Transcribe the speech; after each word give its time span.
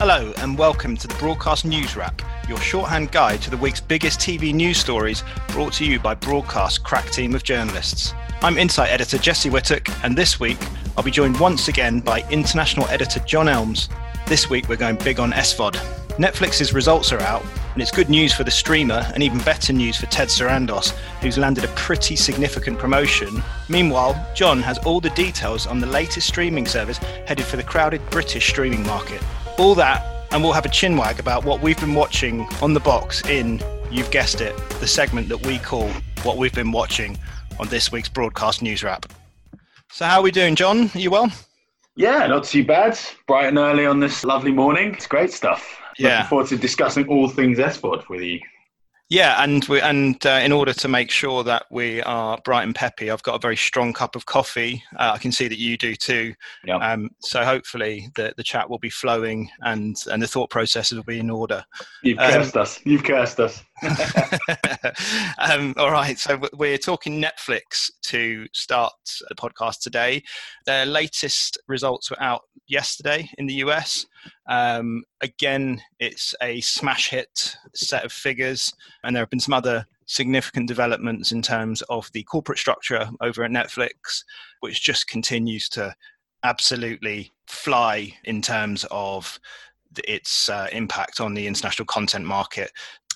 Hello, 0.00 0.32
and 0.36 0.56
welcome 0.56 0.96
to 0.96 1.08
the 1.08 1.14
Broadcast 1.14 1.64
News 1.64 1.96
Wrap, 1.96 2.22
your 2.48 2.60
shorthand 2.60 3.10
guide 3.10 3.42
to 3.42 3.50
the 3.50 3.56
week's 3.56 3.80
biggest 3.80 4.20
TV 4.20 4.54
news 4.54 4.78
stories, 4.78 5.24
brought 5.48 5.72
to 5.72 5.84
you 5.84 5.98
by 5.98 6.14
Broadcast 6.14 6.84
crack 6.84 7.10
team 7.10 7.34
of 7.34 7.42
journalists. 7.42 8.14
I'm 8.40 8.58
Insight 8.58 8.90
Editor 8.90 9.18
Jesse 9.18 9.50
Whittock, 9.50 9.88
and 10.04 10.16
this 10.16 10.38
week 10.38 10.58
I'll 10.96 11.02
be 11.02 11.10
joined 11.10 11.40
once 11.40 11.66
again 11.66 11.98
by 11.98 12.22
International 12.30 12.86
Editor 12.86 13.18
John 13.26 13.48
Elms. 13.48 13.88
This 14.28 14.48
week 14.48 14.68
we're 14.68 14.76
going 14.76 14.94
big 14.94 15.18
on 15.18 15.32
SVOD. 15.32 15.74
Netflix's 16.10 16.72
results 16.72 17.10
are 17.12 17.20
out, 17.22 17.44
and 17.72 17.82
it's 17.82 17.90
good 17.90 18.08
news 18.08 18.32
for 18.32 18.44
the 18.44 18.52
streamer 18.52 19.04
and 19.14 19.22
even 19.24 19.38
better 19.40 19.72
news 19.72 19.96
for 19.96 20.06
Ted 20.06 20.28
Sarandos, 20.28 20.90
who's 21.20 21.38
landed 21.38 21.64
a 21.64 21.74
pretty 21.74 22.14
significant 22.14 22.78
promotion. 22.78 23.42
Meanwhile, 23.68 24.28
John 24.36 24.62
has 24.62 24.78
all 24.78 25.00
the 25.00 25.10
details 25.10 25.66
on 25.66 25.80
the 25.80 25.86
latest 25.88 26.28
streaming 26.28 26.66
service 26.66 26.98
headed 26.98 27.46
for 27.46 27.56
the 27.56 27.64
crowded 27.64 28.00
British 28.10 28.48
streaming 28.48 28.86
market. 28.86 29.20
All 29.58 29.74
that, 29.74 30.06
and 30.30 30.40
we'll 30.40 30.52
have 30.52 30.66
a 30.66 30.68
chinwag 30.68 31.18
about 31.18 31.44
what 31.44 31.60
we've 31.60 31.78
been 31.80 31.94
watching 31.94 32.42
on 32.62 32.74
the 32.74 32.80
box 32.80 33.26
in, 33.28 33.60
you've 33.90 34.10
guessed 34.12 34.40
it, 34.40 34.56
the 34.78 34.86
segment 34.86 35.28
that 35.30 35.44
we 35.44 35.58
call 35.58 35.88
What 36.22 36.36
We've 36.36 36.54
Been 36.54 36.70
Watching 36.70 37.18
on 37.58 37.66
this 37.66 37.90
week's 37.90 38.08
broadcast 38.08 38.62
news 38.62 38.84
wrap. 38.84 39.06
So, 39.90 40.04
how 40.04 40.20
are 40.20 40.22
we 40.22 40.30
doing, 40.30 40.54
John? 40.54 40.92
Are 40.94 40.98
you 41.00 41.10
well? 41.10 41.32
Yeah, 41.96 42.24
not 42.28 42.44
too 42.44 42.64
bad. 42.64 42.96
Bright 43.26 43.48
and 43.48 43.58
early 43.58 43.84
on 43.84 43.98
this 43.98 44.22
lovely 44.22 44.52
morning. 44.52 44.94
It's 44.94 45.08
great 45.08 45.32
stuff. 45.32 45.76
Yeah. 45.98 46.10
Looking 46.10 46.28
forward 46.28 46.46
to 46.50 46.56
discussing 46.56 47.08
all 47.08 47.28
things 47.28 47.58
SVOD 47.58 48.08
with 48.08 48.20
you. 48.22 48.38
Yeah, 49.10 49.42
and 49.42 49.64
we, 49.64 49.80
and 49.80 50.24
uh, 50.26 50.40
in 50.42 50.52
order 50.52 50.74
to 50.74 50.88
make 50.88 51.10
sure 51.10 51.42
that 51.44 51.64
we 51.70 52.02
are 52.02 52.38
bright 52.44 52.64
and 52.64 52.74
peppy, 52.74 53.10
I've 53.10 53.22
got 53.22 53.36
a 53.36 53.38
very 53.38 53.56
strong 53.56 53.94
cup 53.94 54.14
of 54.16 54.26
coffee. 54.26 54.82
Uh, 54.96 55.12
I 55.14 55.18
can 55.18 55.32
see 55.32 55.48
that 55.48 55.58
you 55.58 55.78
do 55.78 55.94
too. 55.94 56.34
Yeah. 56.64 56.76
Um, 56.76 57.10
so 57.20 57.42
hopefully 57.42 58.08
the, 58.16 58.34
the 58.36 58.42
chat 58.42 58.68
will 58.68 58.78
be 58.78 58.90
flowing 58.90 59.50
and 59.60 59.96
and 60.10 60.22
the 60.22 60.26
thought 60.26 60.50
processes 60.50 60.96
will 60.96 61.04
be 61.04 61.20
in 61.20 61.30
order. 61.30 61.64
You've 62.02 62.18
Um, 62.18 62.32
cursed 62.32 62.56
us. 62.56 62.80
You've 62.84 63.04
cursed 63.04 63.40
us. 63.40 63.64
um, 65.38 65.74
all 65.76 65.90
right, 65.90 66.18
so 66.18 66.40
we're 66.54 66.78
talking 66.78 67.22
Netflix 67.22 67.90
to 68.02 68.46
start 68.52 68.92
the 69.28 69.34
podcast 69.34 69.80
today. 69.80 70.22
Their 70.66 70.86
latest 70.86 71.58
results 71.68 72.10
were 72.10 72.20
out 72.20 72.42
yesterday 72.66 73.28
in 73.38 73.46
the 73.46 73.54
US. 73.54 74.06
Um, 74.48 75.04
again, 75.20 75.80
it's 76.00 76.34
a 76.42 76.60
smash 76.60 77.10
hit 77.10 77.56
set 77.74 78.04
of 78.04 78.12
figures, 78.12 78.72
and 79.04 79.14
there 79.14 79.22
have 79.22 79.30
been 79.30 79.40
some 79.40 79.54
other 79.54 79.86
significant 80.06 80.66
developments 80.66 81.32
in 81.32 81.42
terms 81.42 81.82
of 81.82 82.10
the 82.12 82.24
corporate 82.24 82.58
structure 82.58 83.08
over 83.20 83.44
at 83.44 83.50
Netflix, 83.50 84.24
which 84.60 84.82
just 84.82 85.06
continues 85.06 85.68
to 85.68 85.94
absolutely 86.42 87.32
fly 87.46 88.12
in 88.24 88.42
terms 88.42 88.84
of 88.90 89.38
its 90.04 90.48
uh, 90.48 90.68
impact 90.72 91.20
on 91.20 91.34
the 91.34 91.46
international 91.46 91.86
content 91.86 92.24
market. 92.24 92.70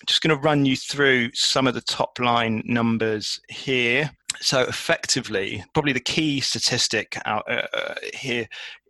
Just 0.06 0.22
going 0.22 0.36
to 0.36 0.42
run 0.42 0.64
you 0.64 0.76
through 0.76 1.30
some 1.34 1.66
of 1.66 1.74
the 1.74 1.80
top 1.82 2.18
line 2.18 2.62
numbers 2.64 3.40
here. 3.48 4.10
So, 4.40 4.62
effectively, 4.62 5.64
probably 5.74 5.92
the 5.92 6.00
key 6.00 6.40
statistic 6.40 7.16
out 7.24 7.44
uh, 7.48 7.66
uh, 7.72 7.94
here 8.14 8.46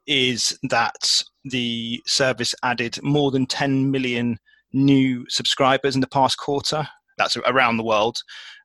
is 0.07 0.59
that 0.65 1.23
the 1.45 2.03
service 2.07 2.55
added 2.63 3.03
more 3.03 3.31
than 3.31 3.47
10 3.47 3.91
million 3.91 4.39
new 4.73 5.25
subscribers 5.29 5.95
in 5.95 6.01
the 6.01 6.07
past 6.07 6.39
quarter. 6.39 6.89
That's 7.19 7.37
around 7.37 7.77
the 7.77 7.85
world, 7.85 8.19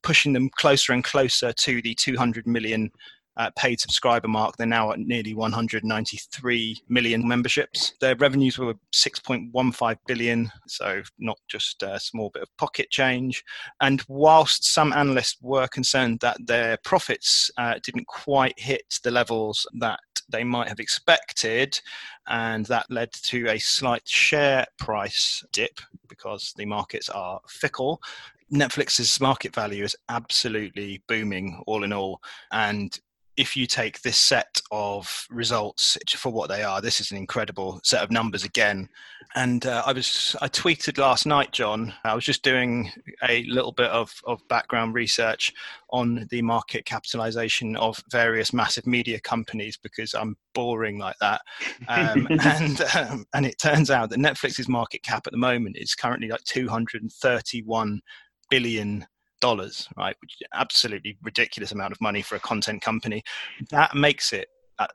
pushing 0.04 0.34
them 0.34 0.50
closer 0.56 0.94
and 0.94 1.04
closer 1.04 1.52
to 1.52 1.82
the 1.82 1.96
200 1.96 2.48
million 2.48 2.92
uh, 3.38 3.52
paid 3.56 3.80
subscriber 3.80 4.28
mark. 4.28 4.58
They're 4.58 4.68
now 4.68 4.92
at 4.92 5.00
nearly 5.00 5.34
193 5.34 6.82
million 6.90 7.28
memberships. 7.28 7.94
Their 8.02 8.16
revenues 8.16 8.58
were 8.58 8.74
6.15 8.94 9.98
billion, 10.08 10.52
so 10.68 11.02
not 11.20 11.40
just 11.48 11.84
a 11.84 12.00
small 12.00 12.30
bit 12.32 12.44
of 12.44 12.58
pocket 12.58 12.90
change. 12.90 13.44
And 13.82 14.04
whilst 14.08 14.66
some 14.66 14.92
analysts 14.92 15.38
were 15.42 15.68
concerned 15.68 16.20
that 16.22 16.38
their 16.46 16.78
profits 16.84 17.52
uh, 17.58 17.76
didn't 17.84 18.08
quite 18.08 18.60
hit 18.60 19.00
the 19.04 19.12
levels 19.12 19.66
that 19.80 20.00
they 20.30 20.44
might 20.44 20.68
have 20.68 20.80
expected, 20.80 21.80
and 22.28 22.66
that 22.66 22.86
led 22.90 23.14
to 23.14 23.48
a 23.48 23.58
slight 23.60 24.08
share 24.08 24.66
price 24.78 25.44
dip 25.54 25.80
because 26.10 26.54
the 26.58 26.66
markets 26.66 27.10
are 27.10 27.40
fickle. 27.48 28.02
Netflix's 28.52 29.20
market 29.20 29.54
value 29.54 29.84
is 29.84 29.96
absolutely 30.10 31.02
booming, 31.08 31.62
all 31.68 31.84
in 31.84 31.92
all. 31.92 32.22
And 32.52 32.98
if 33.38 33.56
you 33.56 33.68
take 33.68 34.02
this 34.02 34.18
set 34.18 34.60
of 34.72 35.28
results 35.30 35.96
for 36.16 36.32
what 36.32 36.50
they 36.50 36.64
are, 36.64 36.82
this 36.82 37.00
is 37.00 37.12
an 37.12 37.18
incredible 37.18 37.80
set 37.84 38.04
of 38.04 38.10
numbers 38.10 38.44
again. 38.44 38.90
And 39.36 39.66
uh, 39.68 39.84
I 39.86 39.94
was 39.94 40.36
I 40.42 40.48
tweeted 40.48 40.98
last 40.98 41.28
night, 41.28 41.52
John. 41.52 41.94
I 42.04 42.16
was 42.16 42.26
just 42.26 42.42
doing 42.42 42.92
a 43.28 43.44
little 43.44 43.72
bit 43.72 43.92
of, 43.92 44.12
of 44.26 44.46
background 44.48 44.96
research 44.96 45.54
on 45.92 46.26
the 46.32 46.42
market 46.42 46.86
capitalization 46.86 47.76
of 47.76 48.04
various 48.12 48.54
massive 48.54 48.88
media 48.88 49.20
companies 49.20 49.78
because 49.78 50.16
I'm 50.16 50.36
boring 50.56 50.98
like 50.98 51.18
that. 51.22 51.42
Um, 51.88 52.28
and 52.42 52.82
um, 52.96 53.26
and 53.36 53.46
it 53.46 53.60
turns 53.60 53.92
out 53.92 54.10
that 54.10 54.20
Netflix's 54.20 54.68
market 54.68 55.04
cap 55.04 55.28
at 55.28 55.32
the 55.32 55.38
moment 55.38 55.78
is 55.78 55.94
currently 55.94 56.30
like 56.30 56.44
231 56.46 58.02
billion 58.50 59.06
dollars, 59.40 59.88
right? 59.98 60.16
Which 60.22 60.36
is 60.40 60.48
absolutely 60.54 61.18
ridiculous 61.24 61.72
amount 61.72 61.92
of 61.92 62.02
money 62.02 62.22
for 62.22 62.36
a 62.36 62.40
content 62.40 62.82
company. 62.82 63.24
That 63.70 63.96
makes 63.96 64.34
it, 64.34 64.48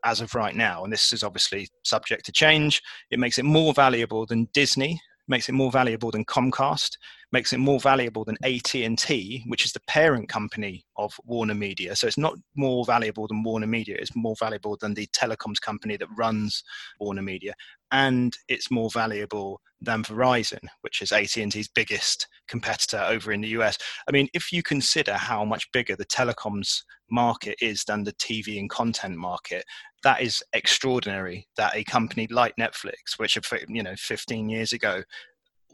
as 0.04 0.20
of 0.20 0.34
right 0.34 0.54
now, 0.54 0.84
and 0.84 0.92
this 0.92 1.12
is 1.12 1.22
obviously 1.22 1.69
subject 1.84 2.25
to 2.26 2.32
change, 2.32 2.82
it 3.10 3.19
makes 3.19 3.38
it 3.38 3.44
more 3.44 3.72
valuable 3.75 4.26
than 4.26 4.48
Disney, 4.53 5.00
makes 5.28 5.48
it 5.48 5.53
more 5.53 5.70
valuable 5.70 6.10
than 6.10 6.25
Comcast, 6.25 6.97
makes 7.32 7.53
it 7.53 7.59
more 7.59 7.81
valuable 7.81 8.25
than 8.25 8.37
AT&T, 8.44 9.44
which 9.47 9.65
is 9.65 9.72
the 9.72 9.81
parent 9.88 10.28
company 10.28 10.84
of 10.97 11.15
Warner 11.25 11.54
Media. 11.54 11.97
So 11.97 12.06
it's 12.06 12.19
not 12.19 12.34
more 12.54 12.84
valuable 12.84 13.26
than 13.26 13.43
Warner 13.43 13.66
Media, 13.66 13.97
it's 13.98 14.15
more 14.15 14.37
valuable 14.38 14.76
than 14.81 14.94
the 14.94 15.06
telecoms 15.09 15.60
company 15.60 15.97
that 15.97 16.09
runs 16.16 16.62
Warner 17.00 17.22
Media, 17.22 17.54
and 17.91 18.37
it's 18.48 18.71
more 18.71 18.91
valuable 18.91 19.60
than 19.81 20.04
Verizon, 20.04 20.60
which 20.82 21.03
is 21.03 21.10
AT&T's 21.10 21.69
biggest 21.69 22.28
competitor 22.48 23.04
over 23.09 23.32
in 23.32 23.41
the 23.41 23.48
US. 23.48 23.78
I 24.09 24.12
mean, 24.12 24.28
if 24.34 24.53
you 24.53 24.62
consider 24.62 25.15
how 25.15 25.44
much 25.44 25.71
bigger 25.72 25.97
the 25.97 26.06
telecoms 26.06 26.82
market 27.10 27.56
is 27.60 27.84
than 27.84 28.04
the 28.04 28.12
TV 28.15 28.59
and 28.59 28.71
content 28.71 29.16
market, 29.16 29.65
that 30.03 30.21
is 30.21 30.42
extraordinary 30.53 31.47
that 31.56 31.75
a 31.75 31.84
company 31.84 32.26
like 32.28 32.54
Netflix, 32.56 33.19
which 33.19 33.38
you 33.69 33.82
know 33.82 33.94
15 33.97 34.48
years 34.48 34.72
ago 34.72 35.03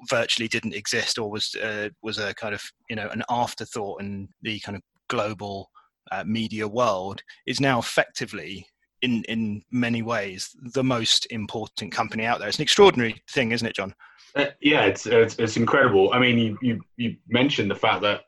virtually 0.08 0.48
didn't 0.48 0.74
exist 0.74 1.18
or 1.18 1.30
was 1.30 1.54
uh, 1.56 1.88
was 2.02 2.18
a 2.18 2.34
kind 2.34 2.54
of 2.54 2.62
you 2.88 2.96
know 2.96 3.08
an 3.08 3.22
afterthought 3.28 4.00
in 4.00 4.28
the 4.42 4.60
kind 4.60 4.76
of 4.76 4.82
global 5.08 5.70
uh, 6.10 6.24
media 6.24 6.66
world, 6.66 7.22
is 7.46 7.60
now 7.60 7.78
effectively 7.78 8.66
in 9.02 9.24
in 9.28 9.62
many 9.70 10.02
ways 10.02 10.50
the 10.74 10.84
most 10.84 11.26
important 11.30 11.92
company 11.92 12.24
out 12.24 12.38
there. 12.38 12.48
It's 12.48 12.58
an 12.58 12.62
extraordinary 12.62 13.22
thing, 13.30 13.52
isn't 13.52 13.66
it, 13.66 13.76
John? 13.76 13.94
Uh, 14.34 14.46
yeah, 14.60 14.84
it's, 14.84 15.06
it's 15.06 15.36
it's 15.38 15.56
incredible. 15.56 16.12
I 16.12 16.18
mean, 16.18 16.38
you, 16.38 16.58
you 16.62 16.80
you 16.96 17.16
mentioned 17.28 17.70
the 17.70 17.76
fact 17.76 18.02
that 18.02 18.22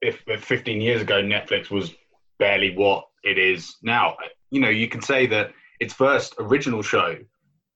if, 0.00 0.22
if 0.26 0.44
15 0.44 0.80
years 0.80 1.02
ago 1.02 1.22
Netflix 1.22 1.70
was 1.70 1.94
barely 2.38 2.76
what 2.76 3.04
it 3.24 3.38
is 3.38 3.76
now, 3.82 4.16
you 4.50 4.60
know, 4.60 4.68
you 4.68 4.88
can 4.88 5.02
say 5.02 5.26
that 5.26 5.50
its 5.80 5.92
first 5.92 6.34
original 6.38 6.82
show, 6.82 7.16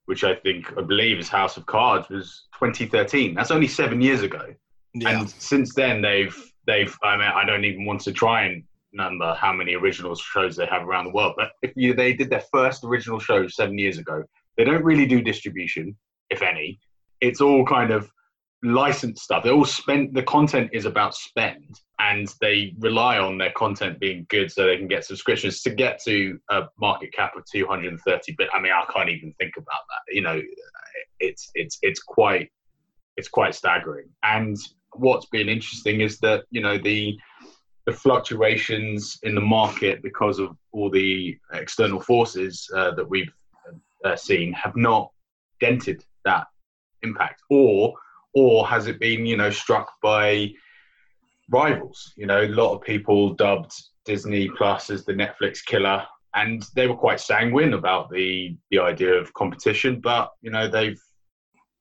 which 0.06 0.24
I 0.24 0.34
think 0.34 0.72
I 0.76 0.82
believe 0.82 1.18
is 1.18 1.28
House 1.28 1.56
of 1.56 1.66
Cards, 1.66 2.08
was 2.08 2.46
2013. 2.60 3.34
That's 3.34 3.50
only 3.50 3.68
seven 3.68 4.00
years 4.00 4.22
ago, 4.22 4.54
and 4.94 5.28
since 5.28 5.74
then 5.74 6.02
they've 6.02 6.36
they've. 6.66 6.96
I 7.02 7.16
mean, 7.16 7.30
I 7.34 7.44
don't 7.44 7.64
even 7.64 7.84
want 7.84 8.00
to 8.02 8.12
try 8.12 8.44
and 8.44 8.64
number 8.92 9.34
how 9.34 9.52
many 9.52 9.74
original 9.74 10.14
shows 10.14 10.54
they 10.54 10.66
have 10.66 10.82
around 10.82 11.06
the 11.06 11.12
world, 11.12 11.34
but 11.36 11.52
if 11.62 11.72
you 11.76 11.94
they 11.94 12.12
did 12.12 12.30
their 12.30 12.44
first 12.52 12.84
original 12.84 13.18
show 13.18 13.46
seven 13.48 13.78
years 13.78 13.98
ago, 13.98 14.22
they 14.56 14.64
don't 14.64 14.84
really 14.84 15.06
do 15.06 15.22
distribution, 15.22 15.96
if 16.30 16.42
any 16.42 16.78
it's 17.22 17.40
all 17.40 17.64
kind 17.64 17.90
of 17.90 18.10
licensed 18.62 19.24
stuff. 19.24 19.42
They 19.42 19.50
all 19.50 19.64
spend 19.64 20.14
the 20.14 20.22
content 20.22 20.70
is 20.72 20.84
about 20.84 21.14
spend, 21.14 21.80
and 21.98 22.32
they 22.40 22.74
rely 22.78 23.18
on 23.18 23.38
their 23.38 23.52
content 23.52 23.98
being 23.98 24.26
good 24.28 24.50
so 24.50 24.66
they 24.66 24.76
can 24.76 24.88
get 24.88 25.04
subscriptions 25.04 25.62
to 25.62 25.70
get 25.70 26.00
to 26.04 26.38
a 26.50 26.62
market 26.80 27.12
cap 27.12 27.36
of 27.36 27.44
230. 27.50 28.34
But 28.38 28.48
I 28.54 28.60
mean, 28.60 28.72
I 28.72 28.84
can't 28.92 29.08
even 29.08 29.34
think 29.38 29.54
about 29.56 29.66
that. 29.66 30.14
You 30.14 30.22
know, 30.22 30.40
it's 31.20 31.50
it's 31.54 31.78
it's 31.82 32.00
quite 32.00 32.50
it's 33.16 33.28
quite 33.28 33.54
staggering. 33.54 34.08
And 34.22 34.56
what's 34.92 35.26
been 35.26 35.48
interesting 35.48 36.00
is 36.00 36.18
that 36.20 36.44
you 36.50 36.60
know 36.60 36.78
the 36.78 37.18
the 37.86 37.92
fluctuations 37.92 39.18
in 39.24 39.34
the 39.34 39.40
market 39.40 40.02
because 40.02 40.38
of 40.38 40.56
all 40.70 40.88
the 40.88 41.36
external 41.52 42.00
forces 42.00 42.68
uh, 42.76 42.92
that 42.92 43.08
we've 43.08 43.32
uh, 44.04 44.14
seen 44.14 44.52
have 44.52 44.76
not 44.76 45.10
dented 45.60 46.04
that 46.24 46.46
impact 47.02 47.42
or 47.50 47.94
or 48.34 48.66
has 48.66 48.86
it 48.86 48.98
been 48.98 49.26
you 49.26 49.36
know 49.36 49.50
struck 49.50 49.92
by 50.02 50.50
rivals 51.50 52.12
you 52.16 52.26
know 52.26 52.42
a 52.42 52.48
lot 52.48 52.74
of 52.74 52.82
people 52.82 53.34
dubbed 53.34 53.72
disney 54.04 54.48
plus 54.56 54.90
as 54.90 55.04
the 55.04 55.12
netflix 55.12 55.64
killer 55.64 56.04
and 56.34 56.64
they 56.74 56.86
were 56.86 56.96
quite 56.96 57.20
sanguine 57.20 57.74
about 57.74 58.10
the 58.10 58.56
the 58.70 58.78
idea 58.78 59.12
of 59.12 59.32
competition 59.34 60.00
but 60.00 60.30
you 60.40 60.50
know 60.50 60.68
they've 60.68 61.00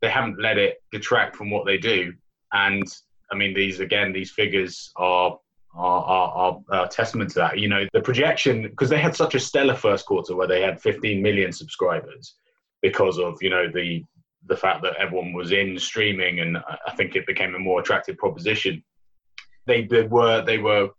they 0.01 0.09
haven't 0.09 0.41
let 0.41 0.57
it 0.57 0.81
detract 0.91 1.35
from 1.35 1.49
what 1.49 1.65
they 1.65 1.77
do. 1.77 2.13
And 2.51 2.83
I 3.31 3.35
mean, 3.35 3.53
these 3.53 3.79
again, 3.79 4.11
these 4.11 4.31
figures 4.31 4.91
are 4.97 5.37
are, 5.73 6.03
are, 6.03 6.59
are 6.69 6.87
testament 6.89 7.29
to 7.31 7.39
that. 7.39 7.59
You 7.59 7.69
know, 7.69 7.85
the 7.93 8.01
projection 8.01 8.63
because 8.63 8.89
they 8.89 8.99
had 8.99 9.15
such 9.15 9.35
a 9.35 9.39
stellar 9.39 9.75
first 9.75 10.05
quarter 10.05 10.35
where 10.35 10.47
they 10.47 10.61
had 10.61 10.81
15 10.81 11.21
million 11.21 11.51
subscribers 11.51 12.35
because 12.81 13.19
of 13.19 13.37
you 13.41 13.49
know 13.49 13.67
the 13.73 14.03
the 14.47 14.57
fact 14.57 14.81
that 14.83 14.95
everyone 14.97 15.33
was 15.33 15.51
in 15.51 15.77
streaming, 15.77 16.39
and 16.39 16.57
I 16.57 16.91
think 16.95 17.15
it 17.15 17.27
became 17.27 17.55
a 17.55 17.59
more 17.59 17.79
attractive 17.79 18.17
proposition. 18.17 18.83
They, 19.67 19.85
they 19.85 20.03
were 20.03 20.43
they 20.43 20.57
were 20.57 20.89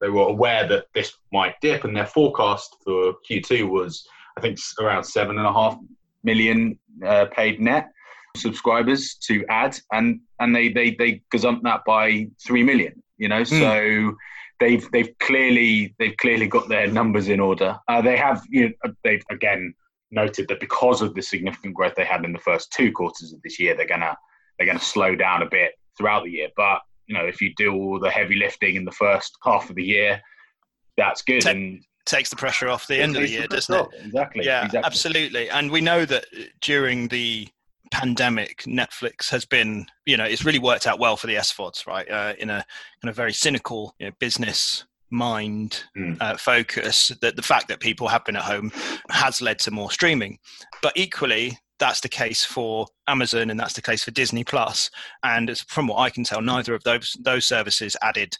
they 0.00 0.08
were 0.08 0.28
aware 0.28 0.66
that 0.68 0.86
this 0.94 1.12
might 1.32 1.54
dip, 1.60 1.84
and 1.84 1.96
their 1.96 2.06
forecast 2.06 2.76
for 2.84 3.14
Q2 3.28 3.68
was 3.68 4.06
I 4.36 4.40
think 4.40 4.58
around 4.80 5.04
seven 5.04 5.38
and 5.38 5.46
a 5.46 5.52
half 5.52 5.78
million 6.24 6.78
uh, 7.04 7.26
paid 7.32 7.60
net 7.60 7.88
subscribers 8.36 9.14
to 9.26 9.44
add, 9.48 9.78
and 9.92 10.20
and 10.40 10.54
they 10.54 10.68
they 10.68 10.90
they 10.98 11.22
gazumped 11.32 11.62
that 11.62 11.82
by 11.86 12.28
three 12.44 12.62
million. 12.62 13.02
You 13.16 13.28
know, 13.28 13.42
mm. 13.42 13.58
so 13.58 14.16
they've 14.60 14.88
they've 14.92 15.10
clearly 15.18 15.94
they've 15.98 16.16
clearly 16.16 16.46
got 16.46 16.68
their 16.68 16.86
numbers 16.86 17.28
in 17.28 17.40
order. 17.40 17.78
Uh, 17.88 18.00
they 18.00 18.16
have 18.16 18.42
you 18.48 18.68
know 18.84 18.92
they've 19.04 19.22
again 19.30 19.74
noted 20.10 20.48
that 20.48 20.60
because 20.60 21.02
of 21.02 21.14
the 21.14 21.22
significant 21.22 21.74
growth 21.74 21.94
they 21.96 22.04
had 22.04 22.24
in 22.24 22.32
the 22.32 22.38
first 22.38 22.72
two 22.72 22.92
quarters 22.92 23.32
of 23.32 23.42
this 23.42 23.58
year, 23.58 23.74
they're 23.76 23.86
gonna 23.86 24.16
they're 24.58 24.66
gonna 24.66 24.80
slow 24.80 25.14
down 25.14 25.42
a 25.42 25.48
bit 25.48 25.72
throughout 25.96 26.24
the 26.24 26.30
year. 26.30 26.48
But 26.56 26.80
you 27.06 27.16
know, 27.16 27.24
if 27.24 27.40
you 27.40 27.52
do 27.56 27.74
all 27.74 27.98
the 27.98 28.10
heavy 28.10 28.36
lifting 28.36 28.76
in 28.76 28.84
the 28.84 28.92
first 28.92 29.36
half 29.44 29.70
of 29.70 29.76
the 29.76 29.84
year, 29.84 30.20
that's 30.96 31.22
good. 31.22 31.46
and 31.46 31.82
takes 32.08 32.30
the 32.30 32.36
pressure 32.36 32.68
off 32.68 32.86
the 32.86 33.00
end 33.00 33.16
of 33.16 33.22
the 33.22 33.28
year, 33.28 33.46
doesn't 33.46 33.74
it? 33.74 33.86
Exactly. 34.04 34.44
Yeah, 34.44 34.64
exactly. 34.64 34.86
absolutely. 34.86 35.50
And 35.50 35.70
we 35.70 35.80
know 35.80 36.04
that 36.06 36.24
during 36.60 37.08
the 37.08 37.48
pandemic, 37.90 38.62
Netflix 38.62 39.30
has 39.30 39.44
been, 39.44 39.86
you 40.06 40.16
know, 40.16 40.24
it's 40.24 40.44
really 40.44 40.58
worked 40.58 40.86
out 40.86 40.98
well 40.98 41.16
for 41.16 41.26
the 41.26 41.34
SVODs, 41.34 41.86
right? 41.86 42.10
Uh, 42.10 42.34
in 42.38 42.50
a 42.50 42.64
kind 43.02 43.10
of 43.10 43.14
very 43.14 43.32
cynical 43.32 43.94
you 43.98 44.06
know, 44.06 44.12
business 44.18 44.84
mind 45.10 45.84
mm. 45.96 46.16
uh, 46.20 46.36
focus, 46.36 47.08
that 47.20 47.36
the 47.36 47.42
fact 47.42 47.68
that 47.68 47.80
people 47.80 48.08
have 48.08 48.24
been 48.24 48.36
at 48.36 48.42
home 48.42 48.70
has 49.10 49.40
led 49.40 49.58
to 49.60 49.70
more 49.70 49.90
streaming. 49.90 50.38
But 50.82 50.92
equally, 50.96 51.58
that's 51.78 52.00
the 52.00 52.08
case 52.08 52.44
for 52.44 52.86
Amazon 53.06 53.50
and 53.50 53.58
that's 53.58 53.74
the 53.74 53.82
case 53.82 54.04
for 54.04 54.10
Disney 54.10 54.44
Plus. 54.44 54.90
And 55.22 55.56
from 55.68 55.86
what 55.86 55.98
I 55.98 56.10
can 56.10 56.24
tell, 56.24 56.42
neither 56.42 56.74
of 56.74 56.82
those 56.84 57.16
those 57.22 57.46
services 57.46 57.96
added 58.02 58.36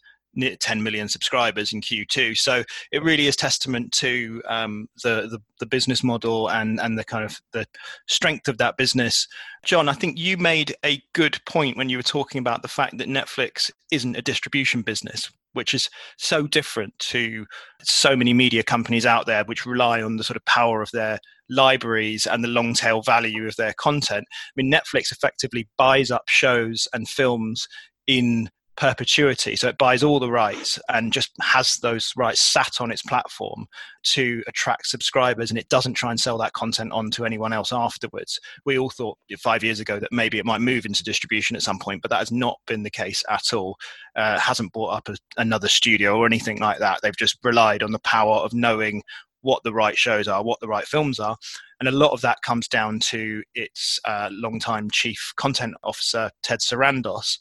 10 0.61 0.83
million 0.83 1.09
subscribers 1.09 1.73
in 1.73 1.81
Q2. 1.81 2.37
So 2.37 2.63
it 2.93 3.03
really 3.03 3.27
is 3.27 3.35
testament 3.35 3.93
to 3.93 4.43
um, 4.47 4.89
the, 5.03 5.29
the, 5.29 5.41
the 5.59 5.67
business 5.67 6.05
model 6.05 6.51
and 6.51 6.81
and 6.81 6.99
the 6.99 7.05
kind 7.05 7.25
of 7.25 7.41
the 7.53 7.67
strength 8.07 8.49
of 8.49 8.59
that 8.59 8.77
business. 8.77 9.27
John, 9.65 9.89
I 9.89 9.95
think 9.95 10.19
you 10.19 10.37
made 10.37 10.75
a 10.85 11.03
good 11.15 11.41
point 11.47 11.77
when 11.77 11.89
you 11.89 11.97
were 11.97 12.03
talking 12.03 12.39
about 12.39 12.63
the 12.63 12.69
fact 12.69 12.99
that 12.99 13.09
Netflix 13.09 13.71
isn't 13.91 14.17
a 14.17 14.23
distribution 14.23 14.83
business, 14.83 15.31
which 15.59 15.75
is 15.75 15.91
so 16.17 16.47
different 16.47 16.97
to 17.01 17.45
so 17.83 18.17
many 18.17 18.33
media 18.33 18.63
companies 18.63 19.05
out 19.05 19.27
there 19.27 19.45
which 19.45 19.67
rely 19.67 20.01
on 20.01 20.17
the 20.17 20.25
sort 20.25 20.37
of 20.37 20.45
power 20.47 20.81
of 20.81 20.91
their 20.93 21.19
libraries 21.51 22.27
and 22.27 22.45
the 22.45 22.49
long 22.49 22.73
tail 22.73 23.03
value 23.03 23.47
of 23.47 23.57
their 23.57 23.75
content. 23.75 24.25
I 24.31 24.53
mean, 24.63 24.73
Netflix 24.73 25.11
effectively 25.11 25.69
buys 25.77 26.11
up 26.11 26.29
shows 26.29 26.87
and 26.95 27.09
films 27.09 27.67
in 28.07 28.49
perpetuity. 28.79 29.57
So 29.57 29.69
it 29.69 29.77
buys 29.77 30.05
all 30.05 30.21
the 30.21 30.31
rights 30.31 30.79
and 30.89 31.13
just 31.13 31.33
has 31.43 31.79
those 31.79 32.13
rights 32.17 32.41
sat 32.41 32.81
on 32.81 32.93
its 32.93 33.03
platform 33.03 33.67
to 34.05 34.43
attract 34.47 34.87
subscribers 34.87 35.51
and 35.51 35.59
it 35.59 35.69
doesn't 35.69 35.95
try 35.95 36.11
and 36.11 36.21
sell 36.21 36.39
that 36.39 36.53
content 36.53 36.93
on 36.93 37.11
to 37.11 37.27
anyone 37.27 37.53
else 37.53 37.73
afterwards. 37.73 38.39
We 38.65 38.79
all 38.79 38.91
thought 38.91 39.19
five 39.37 39.65
years 39.65 39.81
ago 39.81 39.99
that 39.99 40.13
maybe 40.13 40.39
it 40.39 40.47
might 40.47 40.61
move 40.61 40.87
into 40.87 41.03
distribution 41.03 41.57
at 41.57 41.63
some 41.63 41.81
point, 41.81 42.03
but 42.03 42.11
that 42.13 42.21
has 42.21 42.31
not 42.31 42.61
been 42.69 42.85
the 42.85 42.91
case 42.91 43.25
at 43.29 43.53
all. 43.53 43.77
Uh, 44.15 44.39
hasn't 44.39 44.73
bought 44.73 44.95
up 44.95 45.09
a, 45.09 45.17
another 45.37 45.69
studio 45.69 46.17
or 46.17 46.25
anything 46.25 46.61
like 46.61 46.79
that. 46.79 47.01
They've 47.03 47.17
just 47.17 47.39
relied 47.43 47.83
on 47.83 47.91
the 47.91 47.99
power 48.01 48.37
of 48.37 48.55
knowing 48.55 49.03
what 49.41 49.63
the 49.65 49.73
right 49.73 49.99
shows 49.99 50.29
are, 50.29 50.45
what 50.45 50.61
the 50.61 50.69
right 50.69 50.87
films 50.87 51.19
are. 51.19 51.37
And 51.81 51.89
a 51.89 51.93
lot 51.93 52.13
of 52.13 52.21
that 52.21 52.43
comes 52.43 52.69
down 52.69 53.01
to 53.01 53.43
its 53.57 53.99
uh, 54.05 54.29
longtime 54.31 54.91
chief 54.91 55.33
content 55.37 55.75
officer, 55.83 56.31
Ted 56.45 56.61
Sarandos, 56.61 57.39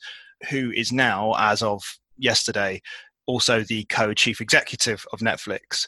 who 0.49 0.71
is 0.71 0.91
now, 0.91 1.33
as 1.37 1.61
of 1.61 1.81
yesterday, 2.17 2.81
also 3.25 3.63
the 3.63 3.85
co 3.85 4.13
chief 4.13 4.41
executive 4.41 5.05
of 5.13 5.19
Netflix. 5.19 5.87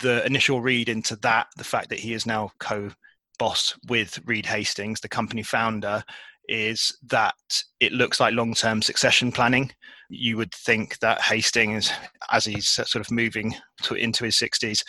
The 0.00 0.24
initial 0.24 0.60
read 0.60 0.88
into 0.88 1.16
that, 1.16 1.48
the 1.56 1.64
fact 1.64 1.88
that 1.90 1.98
he 1.98 2.12
is 2.12 2.26
now 2.26 2.52
co 2.58 2.90
boss 3.38 3.76
with 3.88 4.18
Reed 4.24 4.46
Hastings, 4.46 5.00
the 5.00 5.08
company 5.08 5.42
founder, 5.42 6.02
is 6.48 6.96
that 7.08 7.34
it 7.80 7.92
looks 7.92 8.20
like 8.20 8.34
long 8.34 8.54
term 8.54 8.82
succession 8.82 9.32
planning. 9.32 9.70
You 10.08 10.36
would 10.38 10.54
think 10.54 10.98
that 11.00 11.20
Hastings, 11.20 11.92
as 12.30 12.44
he's 12.44 12.68
sort 12.68 12.96
of 12.96 13.10
moving 13.10 13.54
to, 13.82 13.94
into 13.94 14.24
his 14.24 14.36
60s, 14.36 14.82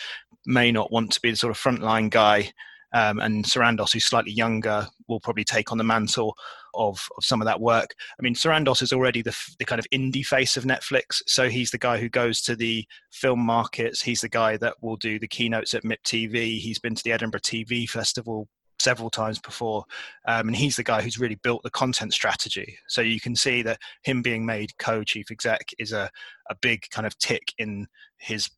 may 0.46 0.72
not 0.72 0.90
want 0.90 1.12
to 1.12 1.20
be 1.20 1.30
the 1.30 1.36
sort 1.36 1.50
of 1.50 1.58
frontline 1.58 2.08
guy 2.08 2.50
um, 2.92 3.20
and 3.20 3.44
Sarandos, 3.44 3.92
who's 3.92 4.06
slightly 4.06 4.32
younger, 4.32 4.88
will 5.08 5.20
probably 5.20 5.44
take 5.44 5.70
on 5.70 5.78
the 5.78 5.84
mantle 5.84 6.34
of, 6.74 7.06
of 7.16 7.24
some 7.24 7.40
of 7.40 7.46
that 7.46 7.60
work. 7.60 7.94
I 8.18 8.22
mean, 8.22 8.34
Sarandos 8.34 8.82
is 8.82 8.92
already 8.92 9.22
the, 9.22 9.36
the 9.58 9.64
kind 9.64 9.78
of 9.78 9.86
indie 9.90 10.24
face 10.24 10.56
of 10.56 10.64
Netflix. 10.64 11.22
So 11.26 11.48
he's 11.48 11.70
the 11.70 11.78
guy 11.78 11.98
who 11.98 12.08
goes 12.08 12.40
to 12.42 12.56
the 12.56 12.86
film 13.12 13.40
markets. 13.40 14.02
He's 14.02 14.20
the 14.20 14.28
guy 14.28 14.56
that 14.58 14.74
will 14.80 14.96
do 14.96 15.18
the 15.18 15.28
keynotes 15.28 15.74
at 15.74 15.84
MIP 15.84 16.02
TV. 16.04 16.58
He's 16.58 16.78
been 16.78 16.94
to 16.94 17.02
the 17.02 17.12
Edinburgh 17.12 17.40
TV 17.40 17.88
Festival 17.88 18.48
several 18.80 19.10
times 19.10 19.38
before. 19.38 19.84
Um, 20.26 20.48
and 20.48 20.56
he's 20.56 20.76
the 20.76 20.82
guy 20.82 21.02
who's 21.02 21.18
really 21.18 21.36
built 21.36 21.62
the 21.62 21.70
content 21.70 22.14
strategy. 22.14 22.78
So 22.88 23.02
you 23.02 23.20
can 23.20 23.36
see 23.36 23.62
that 23.62 23.78
him 24.02 24.22
being 24.22 24.44
made 24.44 24.76
co-chief 24.78 25.30
exec 25.30 25.70
is 25.78 25.92
a, 25.92 26.10
a 26.48 26.54
big 26.56 26.86
kind 26.90 27.06
of 27.06 27.16
tick 27.18 27.52
in 27.58 27.86
his 28.18 28.50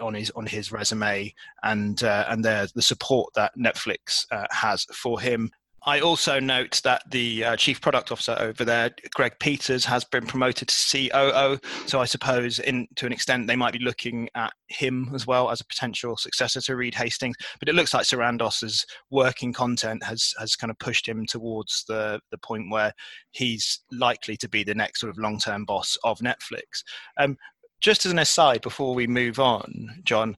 on 0.00 0.14
his 0.14 0.30
on 0.32 0.46
his 0.46 0.70
resume 0.70 1.32
and 1.62 2.02
uh, 2.02 2.26
and 2.28 2.44
the 2.44 2.70
the 2.74 2.82
support 2.82 3.32
that 3.34 3.52
Netflix 3.56 4.26
uh, 4.30 4.46
has 4.50 4.84
for 4.92 5.20
him 5.20 5.50
I 5.84 6.00
also 6.00 6.38
note 6.38 6.80
that 6.84 7.02
the 7.10 7.44
uh, 7.44 7.56
chief 7.56 7.80
product 7.80 8.12
officer 8.12 8.36
over 8.38 8.64
there, 8.64 8.90
Greg 9.14 9.32
Peters, 9.40 9.84
has 9.86 10.04
been 10.04 10.26
promoted 10.26 10.68
to 10.68 11.08
COO. 11.08 11.58
So 11.86 12.00
I 12.00 12.04
suppose, 12.04 12.58
in 12.58 12.86
to 12.96 13.06
an 13.06 13.12
extent, 13.12 13.46
they 13.46 13.56
might 13.56 13.72
be 13.72 13.78
looking 13.78 14.28
at 14.34 14.52
him 14.68 15.10
as 15.14 15.26
well 15.26 15.50
as 15.50 15.60
a 15.60 15.64
potential 15.64 16.16
successor 16.16 16.60
to 16.60 16.76
Reed 16.76 16.94
Hastings. 16.94 17.36
But 17.58 17.68
it 17.68 17.74
looks 17.74 17.94
like 17.94 18.04
Sarandos's 18.04 18.84
working 19.10 19.52
content 19.52 20.04
has 20.04 20.34
has 20.38 20.54
kind 20.56 20.70
of 20.70 20.78
pushed 20.78 21.08
him 21.08 21.24
towards 21.26 21.84
the 21.88 22.20
the 22.30 22.38
point 22.38 22.70
where 22.70 22.92
he's 23.30 23.80
likely 23.90 24.36
to 24.36 24.48
be 24.48 24.62
the 24.62 24.74
next 24.74 25.00
sort 25.00 25.10
of 25.10 25.18
long 25.18 25.38
term 25.38 25.64
boss 25.64 25.96
of 26.04 26.18
Netflix. 26.20 26.82
Um, 27.18 27.36
just 27.80 28.04
as 28.04 28.12
an 28.12 28.18
aside, 28.18 28.60
before 28.60 28.94
we 28.94 29.06
move 29.06 29.40
on, 29.40 30.02
John, 30.04 30.36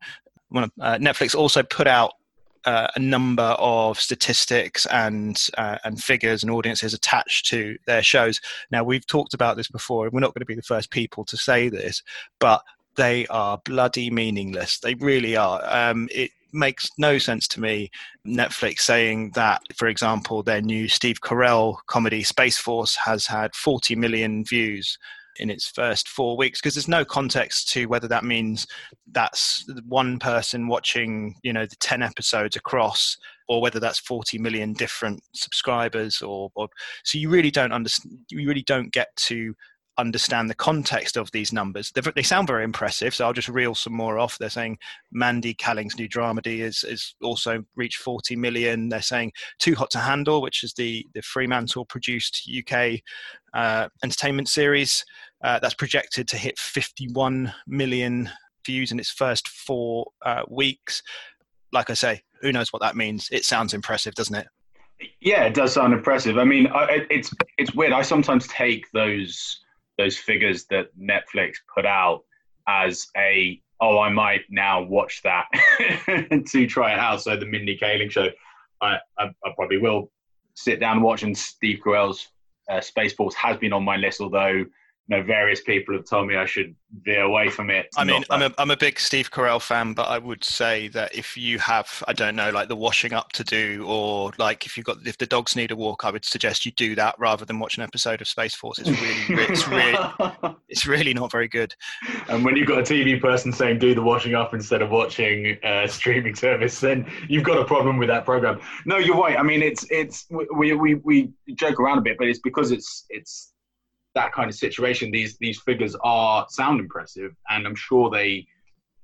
uh, 0.55 0.69
Netflix 0.99 1.35
also 1.35 1.63
put 1.65 1.89
out 1.89 2.13
uh, 2.65 2.89
a 2.95 2.99
number 2.99 3.55
of 3.59 4.01
statistics 4.01 4.87
and 4.87 5.49
uh, 5.59 5.79
and 5.85 6.03
figures 6.03 6.43
and 6.43 6.51
audiences 6.51 6.95
attached 6.95 7.47
to 7.47 7.77
their 7.87 8.03
shows. 8.03 8.41
Now 8.71 8.85
we've 8.85 9.07
talked 9.07 9.35
about 9.35 9.57
this 9.57 9.69
before, 9.69 10.05
and 10.05 10.13
we're 10.13 10.21
not 10.21 10.35
going 10.35 10.41
to 10.41 10.47
be 10.47 10.55
the 10.55 10.63
first 10.63 10.91
people 10.91 11.25
to 11.27 11.37
say 11.37 11.69
this, 11.69 12.03
but 12.39 12.63
they 12.97 13.27
are 13.29 13.59
bloody 13.65 14.11
meaningless. 14.11 14.79
They 14.79 14.95
really 14.95 15.37
are. 15.37 15.63
Um, 15.65 16.09
it 16.13 16.31
makes 16.53 16.91
no 16.99 17.19
sense 17.19 17.49
to 17.49 17.61
me. 17.61 17.91
Netflix 18.27 18.81
saying 18.81 19.31
that, 19.35 19.63
for 19.75 19.89
example, 19.89 20.43
their 20.43 20.61
new 20.61 20.89
Steve 20.89 21.21
Carell 21.21 21.79
comedy 21.87 22.23
Space 22.23 22.59
Force 22.59 22.95
has 22.97 23.27
had 23.27 23.55
40 23.55 23.97
million 23.97 24.45
views 24.45 24.99
in 25.37 25.51
its 25.51 25.69
first 25.69 26.09
four 26.09 26.37
weeks 26.37 26.61
because 26.61 26.75
there's 26.75 26.89
no 26.89 27.05
context 27.05 27.69
to 27.71 27.87
whether 27.87 28.09
that 28.09 28.25
means 28.25 28.67
that's 29.13 29.65
one 29.87 30.19
person 30.19 30.69
watching 30.69 31.35
you 31.43 31.53
know 31.53 31.67
the 31.67 31.77
10 31.77 32.03
episodes 32.03 32.57
across 32.57 33.17
or 33.49 33.61
whether 33.61 33.81
that's 33.81 33.99
40 33.99 34.39
million 34.39 34.73
different 34.73 35.23
subscribers 35.35 36.23
or, 36.23 36.51
or 36.55 36.69
so 37.05 37.19
you 37.19 37.29
really 37.29 37.51
don't 37.51 37.73
understand 37.73 38.19
you 38.31 38.47
really 38.47 38.63
don't 38.63 38.93
get 38.93 39.15
to 39.17 39.55
understand 39.99 40.49
the 40.49 40.55
context 40.55 41.17
of 41.17 41.31
these 41.33 41.53
numbers. 41.53 41.91
They're, 41.91 42.13
they 42.15 42.23
sound 42.23 42.49
very 42.49 42.65
impressive, 42.65 43.15
so 43.15 43.27
I'll 43.27 43.33
just 43.33 43.49
reel 43.49 43.75
some 43.75 43.93
more 43.93 44.19
off. 44.19 44.39
They're 44.39 44.49
saying 44.49 44.79
Mindy 45.13 45.55
Kaling's 45.55 45.97
new 45.99 46.09
dramedy 46.09 46.61
is, 46.61 46.85
is 46.85 47.15
also 47.23 47.65
reached 47.77 47.99
40 47.99 48.37
million. 48.37 48.89
They're 48.89 49.03
saying 49.03 49.33
Too 49.59 49.75
Hot 49.75 49.91
to 49.91 49.99
Handle, 49.99 50.41
which 50.41 50.65
is 50.65 50.73
the, 50.75 51.07
the 51.15 51.23
Fremantle 51.23 51.85
produced 51.87 52.49
UK 52.51 53.01
uh, 53.55 53.89
entertainment 54.03 54.49
series, 54.49 55.05
uh, 55.45 55.59
that's 55.59 55.75
projected 55.75 56.29
to 56.29 56.37
hit 56.37 56.59
51 56.59 57.53
million 57.67 58.31
views 58.65 58.93
in 58.93 58.99
its 58.99 59.11
first 59.11 59.49
four 59.49 60.07
uh, 60.25 60.43
weeks. 60.49 61.03
Like 61.73 61.91
I 61.91 61.95
say, 61.95 62.23
who 62.41 62.53
knows 62.53 62.73
what 62.73 62.83
that 62.83 62.97
means? 62.97 63.29
It 63.33 63.45
sounds 63.45 63.75
impressive, 63.75 64.15
doesn't 64.15 64.35
it? 64.35 64.47
Yeah, 65.21 65.45
it 65.45 65.55
does 65.55 65.73
sound 65.73 65.93
impressive. 65.93 66.39
I 66.39 66.45
mean, 66.45 66.69
I, 66.69 67.07
it's 67.11 67.33
it's 67.59 67.75
weird. 67.75 67.93
I 67.93 68.03
sometimes 68.03 68.47
take 68.49 68.91
those 68.93 69.62
those 69.99 70.17
figures 70.17 70.65
that 70.71 70.89
Netflix 70.99 71.57
put 71.75 71.87
out 71.87 72.23
as 72.69 73.09
a 73.17 73.61
oh 73.81 73.99
I 73.99 74.11
might 74.11 74.43
now 74.49 74.83
watch 74.83 75.23
that 75.25 75.47
to 76.53 76.67
try 76.67 76.93
it 76.93 76.99
out. 76.99 77.23
So 77.23 77.37
the 77.37 77.47
Mindy 77.47 77.77
Kaling 77.77 78.11
show, 78.11 78.29
I, 78.81 78.99
I, 79.19 79.25
I 79.45 79.51
probably 79.57 79.79
will 79.79 80.11
sit 80.55 80.81
down 80.81 80.97
and 80.97 81.05
watch. 81.05 81.25
And 81.25 81.37
Steve 81.37 81.81
Carell's 81.85 82.29
uh, 82.71 82.81
Space 82.81 83.13
Force 83.13 83.35
has 83.35 83.57
been 83.57 83.73
on 83.73 83.85
my 83.85 83.97
list, 83.97 84.21
although 84.21 84.65
you 85.09 85.17
know, 85.17 85.23
various 85.23 85.61
people 85.61 85.95
have 85.97 86.05
told 86.05 86.29
me 86.29 86.37
I 86.37 86.47
should 86.47 86.75
veer 87.03 87.23
away 87.23 87.49
from 87.49 87.71
it. 87.71 87.89
I 87.97 88.05
mean, 88.05 88.25
I'm 88.31 88.43
a, 88.43 88.55
I'm 88.57 88.71
a 88.71 88.77
big 88.77 89.01
Steve 89.01 89.31
Carell 89.31 89.61
fan, 89.61 89.95
but 89.95 90.05
I 90.05 90.19
would 90.19 90.45
say 90.45 90.89
that 90.89 91.15
if 91.15 91.37
you 91.37 91.59
have, 91.59 92.05
I 92.07 92.13
don't 92.13 92.37
know, 92.37 92.51
like 92.51 92.69
the 92.69 92.77
washing 92.77 93.13
up 93.13 93.33
to 93.33 93.43
do, 93.43 93.85
or 93.89 94.31
like 94.39 94.65
if 94.65 94.77
you've 94.77 94.87
got, 94.87 94.99
if 95.05 95.19
the 95.19 95.27
dogs 95.27 95.57
need 95.57 95.73
a 95.73 95.77
walk, 95.77 96.05
I 96.05 96.11
would 96.11 96.25
suggest 96.25 96.65
you 96.65 96.73
do 96.73 96.95
that 96.95 97.17
rather 97.19 97.45
than 97.45 97.59
watch 97.59 97.77
an 97.79 97.83
episode 97.83 98.21
of 98.21 98.29
Space 98.29 98.55
Force. 98.55 98.79
It's 98.79 98.91
really, 98.91 99.43
it's 99.49 99.67
really, 99.67 100.55
it's 100.69 100.87
really 100.87 101.15
not 101.15 101.33
very 101.33 101.49
good. 101.49 101.75
And 102.29 102.45
when 102.45 102.55
you've 102.57 102.69
got 102.69 102.79
a 102.79 102.83
TV 102.83 103.21
person 103.21 103.53
saying 103.53 103.81
do 103.81 103.97
the 103.97 104.03
washing 104.03 104.35
up 104.35 104.55
instead 104.55 104.83
of 104.83 104.91
watching 104.91 105.59
a 105.65 105.89
streaming 105.89 106.37
service, 106.37 106.79
then 106.79 107.11
you've 107.29 107.45
got 107.45 107.59
a 107.59 107.65
problem 107.65 107.99
with 107.99 108.09
that 108.09 108.25
program. 108.25 108.61
No, 108.87 108.99
you're 108.99 109.19
right. 109.19 109.37
I 109.37 109.43
mean, 109.43 109.63
it's, 109.63 109.85
it's, 109.91 110.29
we, 110.31 110.75
we, 110.75 110.95
we 110.95 111.33
joke 111.55 111.81
around 111.81 111.99
a 111.99 112.03
bit, 112.03 112.19
but 112.19 112.29
it's 112.29 112.39
because 112.39 112.71
it's, 112.71 113.05
it's, 113.09 113.52
that 114.15 114.33
kind 114.33 114.49
of 114.49 114.55
situation, 114.57 115.11
these 115.11 115.37
these 115.39 115.61
figures 115.61 115.97
are 116.03 116.47
sound 116.51 116.81
impressive, 116.81 117.35
and 117.49 117.67
I'm 117.67 117.75
sure 117.75 118.11
they 118.11 118.47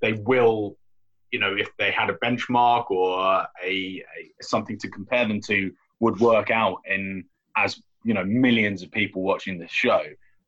they 0.01 0.13
will, 0.13 0.77
you 1.31 1.41
know, 1.41 1.55
if 1.57 1.71
they 1.79 1.91
had 1.91 2.11
a 2.11 2.15
benchmark 2.15 2.91
or 2.91 3.21
a, 3.21 3.47
a 3.65 4.05
something 4.41 4.79
to 4.79 4.89
compare 4.89 5.27
them 5.27 5.41
to, 5.43 5.73
would 6.01 6.21
work 6.21 6.51
out 6.51 6.79
in 6.87 7.25
as 7.57 7.81
you 8.05 8.15
know 8.15 8.25
millions 8.25 8.83
of 8.83 8.91
people 8.91 9.23
watching 9.23 9.59
the 9.59 9.69
show. 9.69 10.03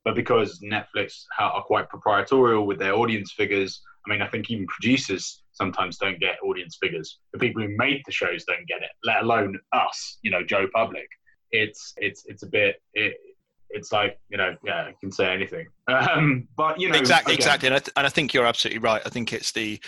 But 0.04 0.14
because 0.14 0.60
Netflix 0.60 1.24
are 1.38 1.62
quite 1.62 1.88
proprietorial 1.90 2.66
with 2.66 2.78
their 2.78 2.94
audience 2.94 3.32
figures, 3.32 3.82
I 4.06 4.10
mean, 4.10 4.22
I 4.22 4.28
think 4.28 4.50
even 4.50 4.66
producers 4.66 5.42
sometimes 5.52 5.98
don't 5.98 6.18
get 6.18 6.38
audience 6.42 6.78
figures. 6.80 7.18
The 7.32 7.38
people 7.38 7.62
who 7.62 7.76
made 7.76 8.02
the 8.06 8.12
shows 8.12 8.44
don't 8.44 8.66
get 8.66 8.82
it, 8.82 8.90
let 9.04 9.22
alone 9.22 9.58
us, 9.72 10.18
you 10.22 10.30
know, 10.30 10.42
Joe 10.42 10.66
Public. 10.72 11.06
It's 11.50 11.92
it's 11.96 12.24
it's 12.26 12.42
a 12.42 12.46
bit 12.46 12.80
it, 12.94 13.16
it's 13.70 13.92
like 13.92 14.18
you 14.28 14.36
know 14.36 14.56
yeah 14.64 14.82
I 14.82 14.94
can 15.00 15.12
say 15.12 15.32
anything. 15.32 15.66
Um, 15.90 16.46
but 16.56 16.78
you 16.80 16.88
know 16.88 16.96
exactly 16.96 17.34
again, 17.34 17.40
exactly 17.40 17.66
and 17.66 17.74
I, 17.74 17.78
th- 17.80 17.92
and 17.96 18.06
I 18.06 18.10
think 18.10 18.32
you're 18.32 18.46
absolutely 18.46 18.78
right. 18.78 19.02
I 19.04 19.08
think 19.08 19.32
it's 19.32 19.50
the 19.50 19.80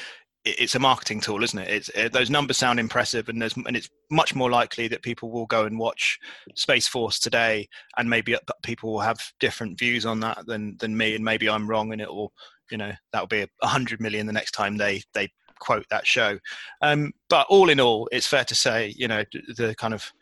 it's 0.45 0.75
a 0.75 0.81
marketing 0.81 1.21
tool 1.21 1.45
isn't 1.45 1.59
it? 1.59 1.69
It's 1.69 1.89
it, 1.91 2.13
those 2.13 2.29
numbers 2.29 2.57
sound 2.59 2.81
impressive 2.81 3.29
and 3.29 3.41
there's 3.41 3.57
and 3.57 3.77
it's 3.77 3.89
much 4.11 4.35
more 4.35 4.51
likely 4.51 4.89
that 4.89 5.03
people 5.03 5.31
will 5.31 5.47
go 5.47 5.65
and 5.65 5.79
watch 5.79 6.19
space 6.57 6.89
force 6.89 7.21
today 7.21 7.69
and 7.97 8.11
maybe 8.11 8.37
people 8.65 8.93
will 8.93 9.01
have 9.01 9.21
different 9.39 9.79
views 9.79 10.05
on 10.05 10.19
that 10.21 10.45
than 10.47 10.77
than 10.81 10.97
me 10.97 11.15
and 11.15 11.25
maybe 11.25 11.49
i'm 11.49 11.71
wrong 11.71 11.93
and 11.93 12.03
it 12.03 12.13
will 12.13 12.33
you 12.73 12.77
know 12.77 12.91
that'll 13.13 13.29
be 13.29 13.47
a 13.63 13.67
hundred 13.69 14.01
million 14.01 14.27
the 14.27 14.33
next 14.33 14.51
time 14.51 14.77
they 14.77 15.03
they 15.15 15.29
quote 15.63 15.87
that 15.91 16.07
show. 16.07 16.39
Um, 16.81 17.13
but 17.31 17.47
all 17.49 17.71
in 17.71 17.79
all 17.79 18.09
it's 18.11 18.27
fair 18.27 18.45
to 18.45 18.55
say 18.55 18.93
you 18.97 19.07
know 19.07 19.23
the 19.57 19.75
kind 19.79 19.95
of 19.95 20.13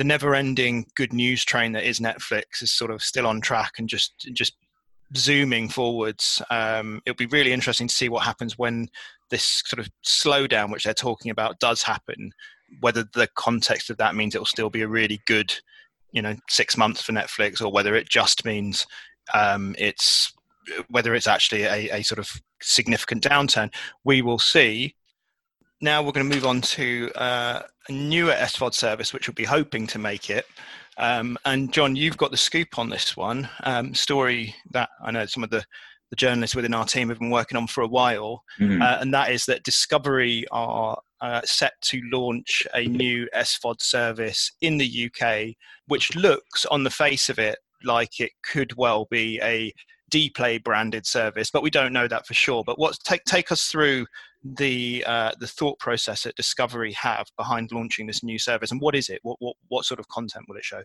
the 0.00 0.04
never-ending 0.04 0.86
good 0.94 1.12
news 1.12 1.44
train 1.44 1.72
that 1.72 1.84
is 1.84 2.00
Netflix 2.00 2.62
is 2.62 2.72
sort 2.72 2.90
of 2.90 3.02
still 3.02 3.26
on 3.26 3.38
track 3.38 3.72
and 3.78 3.86
just 3.86 4.14
just 4.32 4.54
zooming 5.14 5.68
forwards. 5.68 6.40
Um, 6.48 7.02
it'll 7.04 7.18
be 7.18 7.26
really 7.26 7.52
interesting 7.52 7.86
to 7.86 7.94
see 7.94 8.08
what 8.08 8.24
happens 8.24 8.56
when 8.56 8.88
this 9.28 9.62
sort 9.66 9.78
of 9.78 9.90
slowdown, 10.02 10.72
which 10.72 10.84
they're 10.84 10.94
talking 10.94 11.30
about, 11.30 11.60
does 11.60 11.82
happen. 11.82 12.32
Whether 12.80 13.04
the 13.12 13.28
context 13.34 13.90
of 13.90 13.98
that 13.98 14.14
means 14.14 14.34
it 14.34 14.38
will 14.38 14.46
still 14.46 14.70
be 14.70 14.80
a 14.80 14.88
really 14.88 15.20
good, 15.26 15.54
you 16.12 16.22
know, 16.22 16.34
six 16.48 16.78
months 16.78 17.02
for 17.02 17.12
Netflix, 17.12 17.60
or 17.60 17.70
whether 17.70 17.94
it 17.94 18.08
just 18.08 18.46
means 18.46 18.86
um, 19.34 19.74
it's 19.78 20.32
whether 20.88 21.14
it's 21.14 21.28
actually 21.28 21.64
a, 21.64 21.98
a 21.98 22.02
sort 22.04 22.20
of 22.20 22.30
significant 22.62 23.22
downturn. 23.22 23.70
We 24.02 24.22
will 24.22 24.38
see 24.38 24.94
now 25.80 26.02
we're 26.02 26.12
going 26.12 26.28
to 26.28 26.34
move 26.34 26.46
on 26.46 26.60
to 26.60 27.10
uh, 27.16 27.62
a 27.88 27.92
newer 27.92 28.32
SVOD 28.32 28.74
service, 28.74 29.12
which 29.12 29.28
we'll 29.28 29.34
be 29.34 29.44
hoping 29.44 29.86
to 29.88 29.98
make 29.98 30.30
it. 30.30 30.46
Um, 30.98 31.38
and 31.44 31.72
John, 31.72 31.96
you've 31.96 32.16
got 32.16 32.30
the 32.30 32.36
scoop 32.36 32.78
on 32.78 32.90
this 32.90 33.16
one 33.16 33.48
um, 33.64 33.94
story 33.94 34.54
that 34.72 34.90
I 35.02 35.10
know 35.10 35.24
some 35.26 35.42
of 35.42 35.50
the, 35.50 35.64
the 36.10 36.16
journalists 36.16 36.54
within 36.54 36.74
our 36.74 36.84
team 36.84 37.08
have 37.08 37.18
been 37.18 37.30
working 37.30 37.56
on 37.56 37.66
for 37.66 37.82
a 37.82 37.88
while, 37.88 38.42
mm-hmm. 38.58 38.82
uh, 38.82 38.98
and 39.00 39.14
that 39.14 39.30
is 39.30 39.46
that 39.46 39.62
Discovery 39.62 40.44
are 40.52 40.98
uh, 41.20 41.40
set 41.44 41.72
to 41.82 42.02
launch 42.12 42.66
a 42.74 42.86
new 42.86 43.28
SVOD 43.34 43.80
service 43.80 44.52
in 44.60 44.76
the 44.76 45.10
UK, 45.10 45.54
which 45.86 46.14
looks 46.14 46.66
on 46.66 46.84
the 46.84 46.90
face 46.90 47.28
of 47.28 47.38
it 47.38 47.58
like 47.82 48.20
it 48.20 48.32
could 48.42 48.76
well 48.76 49.06
be 49.10 49.40
a 49.42 49.72
Dplay 50.10 50.62
branded 50.62 51.06
service, 51.06 51.50
but 51.50 51.62
we 51.62 51.70
don't 51.70 51.92
know 51.92 52.08
that 52.08 52.26
for 52.26 52.34
sure. 52.34 52.62
But 52.64 52.78
what 52.78 52.98
take 53.04 53.24
take 53.24 53.52
us 53.52 53.66
through 53.66 54.06
the 54.44 55.04
uh, 55.06 55.32
the 55.38 55.46
thought 55.46 55.78
process 55.78 56.24
that 56.24 56.36
Discovery 56.36 56.92
have 56.92 57.28
behind 57.36 57.72
launching 57.72 58.06
this 58.06 58.22
new 58.22 58.38
service, 58.38 58.70
and 58.70 58.80
what 58.80 58.94
is 58.94 59.08
it? 59.08 59.20
What 59.22 59.36
what 59.40 59.56
what 59.68 59.84
sort 59.84 60.00
of 60.00 60.08
content 60.08 60.46
will 60.48 60.56
it 60.56 60.64
show? 60.64 60.82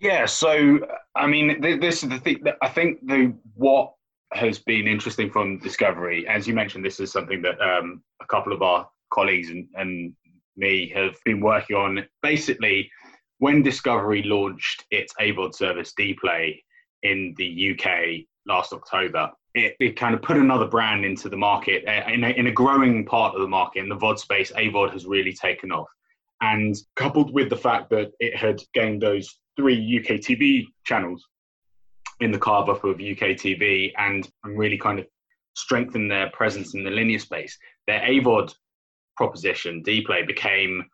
Yeah, 0.00 0.26
so 0.26 0.80
I 1.14 1.26
mean, 1.26 1.60
this 1.60 2.02
is 2.02 2.08
the 2.08 2.18
thing. 2.18 2.40
That 2.44 2.56
I 2.62 2.68
think 2.68 3.06
the 3.06 3.34
what 3.54 3.92
has 4.32 4.58
been 4.58 4.86
interesting 4.86 5.30
from 5.30 5.58
Discovery, 5.58 6.26
as 6.26 6.46
you 6.46 6.54
mentioned, 6.54 6.84
this 6.84 7.00
is 7.00 7.12
something 7.12 7.42
that 7.42 7.60
um, 7.60 8.02
a 8.20 8.26
couple 8.26 8.52
of 8.52 8.62
our 8.62 8.88
colleagues 9.12 9.50
and, 9.50 9.68
and 9.74 10.14
me 10.56 10.88
have 10.94 11.16
been 11.24 11.40
working 11.40 11.76
on. 11.76 12.04
Basically, 12.22 12.90
when 13.38 13.62
Discovery 13.62 14.22
launched 14.22 14.84
its 14.90 15.12
AVOD 15.20 15.54
service 15.54 15.92
Dplay 15.98 16.60
in 17.02 17.34
the 17.36 17.74
UK 17.74 18.26
last 18.46 18.72
October, 18.72 19.30
it, 19.54 19.76
it, 19.80 19.96
kind 19.96 20.14
of 20.14 20.22
put 20.22 20.36
another 20.36 20.66
brand 20.66 21.04
into 21.04 21.28
the 21.28 21.36
market 21.36 21.84
uh, 21.86 22.10
in 22.10 22.24
a, 22.24 22.28
in 22.30 22.46
a 22.46 22.52
growing 22.52 23.04
part 23.04 23.34
of 23.34 23.42
the 23.42 23.48
market 23.48 23.80
in 23.80 23.88
the 23.88 23.96
VOD 23.96 24.18
space. 24.18 24.52
AVOD 24.52 24.92
has 24.92 25.06
really 25.06 25.32
taken 25.32 25.70
off. 25.70 25.88
And 26.40 26.74
coupled 26.96 27.32
with 27.32 27.50
the 27.50 27.56
fact 27.56 27.90
that 27.90 28.12
it 28.18 28.36
had 28.36 28.60
gained 28.74 29.02
those 29.02 29.38
three 29.56 29.98
UK 29.98 30.16
TV 30.16 30.66
channels 30.84 31.26
in 32.20 32.32
the 32.32 32.38
carve 32.38 32.68
up 32.68 32.84
of 32.84 32.96
UK 32.96 33.36
TV 33.36 33.92
and, 33.98 34.28
and 34.44 34.58
really 34.58 34.78
kind 34.78 34.98
of 34.98 35.06
strengthened 35.54 36.10
their 36.10 36.30
presence 36.30 36.74
in 36.74 36.82
the 36.82 36.90
linear 36.90 37.18
space, 37.18 37.56
their 37.86 38.00
AVOD 38.00 38.54
proposition, 39.16 39.82
Dplay, 39.84 40.26
became 40.26 40.84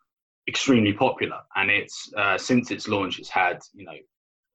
extremely 0.49 0.93
popular. 0.93 1.38
And 1.57 1.71
it's 1.71 2.11
uh, 2.17 2.37
since 2.37 2.71
its 2.71 2.88
launch, 2.88 3.19
it's 3.19 3.28
had, 3.28 3.61
you 3.75 3.85
know, 3.85 3.93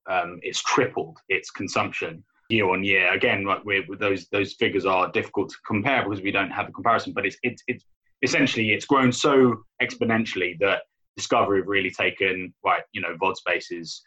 um, 0.10 0.40
it's 0.42 0.62
tripled 0.62 1.18
its 1.30 1.50
consumption 1.50 2.24
year 2.50 2.70
on 2.70 2.84
year. 2.84 3.12
Again, 3.14 3.46
like 3.46 3.64
with 3.66 4.00
those 4.00 4.28
those 4.30 4.54
figures 4.54 4.86
are 4.86 5.12
difficult 5.12 5.50
to 5.50 5.56
compare 5.66 6.04
because 6.04 6.22
we 6.22 6.32
don't 6.32 6.52
have 6.52 6.70
a 6.70 6.72
comparison. 6.72 7.14
But 7.14 7.26
it's 7.26 7.38
it's 7.44 7.64
it's 7.68 7.86
essentially 8.22 8.72
it's 8.72 8.86
grown 8.86 9.12
so 9.12 9.64
exponentially 9.82 10.58
that 10.60 10.84
Discovery 11.16 11.60
have 11.60 11.68
really 11.68 11.92
taken 11.92 12.54
right. 12.66 12.82
You 12.92 13.02
know, 13.02 13.16
VOD 13.22 13.36
spaces 13.36 13.72
is 13.72 14.04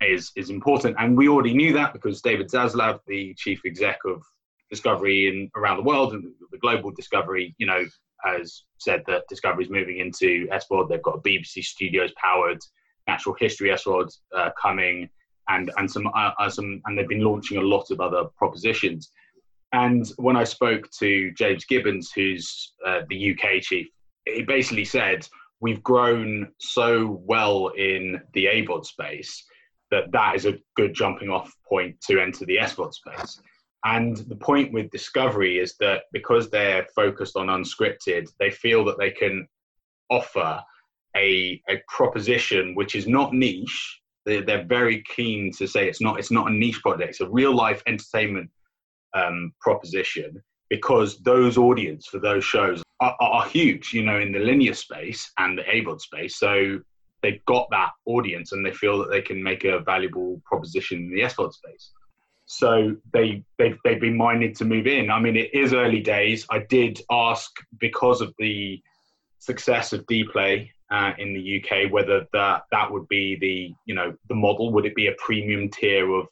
is 0.00 0.30
is 0.36 0.50
important, 0.50 0.96
and 0.98 1.16
we 1.16 1.28
already 1.28 1.54
knew 1.54 1.72
that 1.74 1.92
because 1.92 2.22
David 2.22 2.48
Zaslav, 2.48 3.00
the 3.06 3.34
chief 3.36 3.60
exec 3.66 3.98
of 4.06 4.22
Discovery 4.70 5.28
in 5.28 5.50
around 5.56 5.78
the 5.78 5.82
world 5.82 6.12
and 6.12 6.24
the 6.50 6.58
global 6.58 6.90
Discovery, 6.90 7.54
you 7.58 7.66
know, 7.66 7.84
has 8.24 8.64
said 8.78 9.02
that 9.06 9.24
Discovery 9.28 9.64
is 9.64 9.70
moving 9.70 9.98
into 9.98 10.46
SVOD. 10.48 10.88
They've 10.88 11.02
got 11.02 11.16
a 11.16 11.20
BBC 11.20 11.64
Studios 11.64 12.12
powered 12.16 12.58
natural 13.06 13.34
history 13.38 13.70
SVOD 13.70 14.10
uh, 14.36 14.50
coming 14.60 15.08
and 15.48 15.70
and 15.76 15.90
some 15.90 16.06
uh, 16.06 16.30
uh, 16.38 16.50
some 16.50 16.80
and 16.84 16.96
they've 16.96 17.08
been 17.08 17.24
launching 17.24 17.58
a 17.58 17.62
lot 17.62 17.90
of 17.90 18.00
other 18.00 18.24
propositions. 18.36 19.10
And 19.72 20.10
when 20.16 20.36
I 20.36 20.44
spoke 20.44 20.90
to 20.98 21.30
James 21.32 21.64
Gibbons, 21.66 22.10
who's 22.14 22.72
uh, 22.86 23.00
the 23.08 23.32
UK 23.32 23.60
chief, 23.60 23.86
he 24.24 24.42
basically 24.42 24.84
said 24.84 25.26
we've 25.60 25.82
grown 25.82 26.52
so 26.58 27.20
well 27.24 27.68
in 27.68 28.20
the 28.32 28.46
AVOD 28.46 28.86
space 28.86 29.44
that 29.90 30.10
that 30.12 30.36
is 30.36 30.46
a 30.46 30.58
good 30.76 30.94
jumping 30.94 31.30
off 31.30 31.52
point 31.66 32.00
to 32.02 32.20
enter 32.20 32.44
the 32.44 32.58
SVOD 32.58 32.94
space. 32.94 33.40
And 33.84 34.16
the 34.16 34.36
point 34.36 34.72
with 34.72 34.90
Discovery 34.90 35.58
is 35.58 35.76
that 35.80 36.02
because 36.12 36.50
they're 36.50 36.86
focused 36.94 37.36
on 37.36 37.46
unscripted, 37.46 38.28
they 38.38 38.50
feel 38.50 38.84
that 38.84 38.98
they 38.98 39.10
can 39.10 39.46
offer 40.10 40.62
a, 41.16 41.62
a 41.68 41.80
proposition 41.88 42.74
which 42.74 42.94
is 42.94 43.06
not 43.06 43.32
niche, 43.32 44.00
they're, 44.28 44.42
they're 44.42 44.64
very 44.64 45.02
keen 45.14 45.50
to 45.52 45.66
say 45.66 45.88
it's 45.88 46.00
not 46.00 46.18
it's 46.18 46.30
not 46.30 46.50
a 46.50 46.54
niche 46.54 46.80
project 46.82 47.10
it's 47.10 47.20
a 47.20 47.28
real 47.28 47.54
life 47.54 47.82
entertainment 47.86 48.50
um, 49.14 49.52
proposition 49.60 50.42
because 50.70 51.18
those 51.20 51.56
audience 51.56 52.06
for 52.06 52.18
those 52.18 52.44
shows 52.44 52.82
are, 53.00 53.16
are, 53.20 53.46
huge 53.46 53.92
you 53.92 54.04
know 54.04 54.18
in 54.18 54.32
the 54.32 54.38
linear 54.38 54.74
space 54.74 55.30
and 55.38 55.58
the 55.58 55.62
AVOD 55.62 56.00
space. 56.00 56.36
So 56.36 56.80
they've 57.22 57.44
got 57.46 57.68
that 57.70 57.90
audience 58.06 58.52
and 58.52 58.64
they 58.64 58.72
feel 58.72 58.98
that 58.98 59.10
they 59.10 59.22
can 59.22 59.42
make 59.42 59.64
a 59.64 59.80
valuable 59.80 60.40
proposition 60.44 60.98
in 60.98 61.10
the 61.10 61.22
SVOD 61.22 61.52
space. 61.52 61.90
So 62.46 62.96
they 63.12 63.44
they've, 63.58 63.76
they've 63.84 64.00
been 64.00 64.16
minded 64.16 64.54
to 64.56 64.64
move 64.64 64.86
in. 64.86 65.10
I 65.10 65.20
mean 65.20 65.36
it 65.36 65.54
is 65.54 65.72
early 65.72 66.00
days. 66.00 66.46
I 66.50 66.60
did 66.60 67.00
ask 67.10 67.50
because 67.78 68.20
of 68.20 68.34
the 68.38 68.80
success 69.38 69.92
of 69.92 70.04
Dplay 70.06 70.70
uh, 70.90 71.12
in 71.18 71.34
the 71.34 71.62
UK, 71.62 71.92
whether 71.92 72.26
that 72.32 72.62
that 72.70 72.90
would 72.90 73.06
be 73.08 73.36
the 73.36 73.74
you 73.86 73.94
know 73.94 74.14
the 74.28 74.34
model. 74.34 74.72
Would 74.72 74.86
it 74.86 74.94
be 74.94 75.08
a 75.08 75.14
premium 75.18 75.68
tier 75.70 76.10
of 76.14 76.26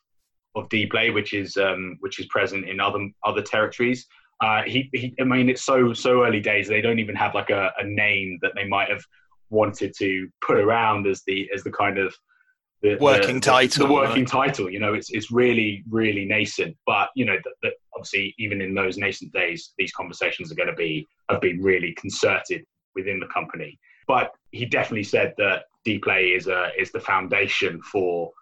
of 0.55 0.69
Dplay, 0.69 1.13
which 1.13 1.35
is 1.35 1.57
um, 1.57 1.97
which 2.01 2.19
is 2.19 2.27
present 2.27 2.69
in 2.69 2.81
other 2.81 3.09
other 3.25 3.43
territories? 3.43 4.07
Uh, 4.41 4.63
he, 4.63 4.91
he, 4.93 5.15
I 5.19 5.25
mean, 5.25 5.49
it's 5.49 5.65
so 5.65 5.93
so 5.93 6.25
early 6.25 6.41
days. 6.41 6.69
They 6.69 6.81
don't 6.81 6.99
even 6.99 7.17
have 7.17 7.35
like 7.35 7.51
a, 7.51 7.73
a 7.79 7.85
name 7.85 8.39
that 8.43 8.53
they 8.55 8.67
might 8.67 8.91
have 8.91 9.03
wanted 9.51 9.95
to 9.99 10.29
put 10.45 10.59
around 10.59 11.07
as 11.07 11.23
the 11.27 11.49
as 11.55 11.63
the 11.63 11.71
kind 11.71 11.99
of 11.99 12.15
the 12.83 12.97
working 13.01 13.37
the, 13.37 13.41
title. 13.41 13.87
The, 13.87 13.93
working 13.93 14.25
right? 14.25 14.29
title. 14.29 14.71
You 14.71 14.81
know, 14.81 14.95
it's 14.95 15.11
it's 15.11 15.31
really 15.31 15.85
really 15.89 16.25
nascent. 16.25 16.77
But 16.87 17.11
you 17.15 17.25
know, 17.25 17.37
that 17.63 17.73
obviously 17.95 18.35
even 18.39 18.61
in 18.61 18.75
those 18.75 18.99
nascent 18.99 19.33
days, 19.33 19.73
these 19.79 19.93
conversations 19.93 20.53
are 20.53 20.57
going 20.57 20.69
to 20.69 20.75
be 20.75 21.07
have 21.31 21.41
been 21.41 21.63
really 21.63 21.95
concerted 21.95 22.65
within 22.95 23.21
the 23.21 23.27
company. 23.27 23.79
But 24.07 24.33
he 24.53 24.65
definitely 24.67 25.05
said 25.05 25.35
that 25.39 25.65
Dplay 25.87 26.37
is 26.37 26.47
a 26.47 26.71
is 26.79 26.93
the 26.93 27.01
foundation 27.01 27.81
for 27.83 28.33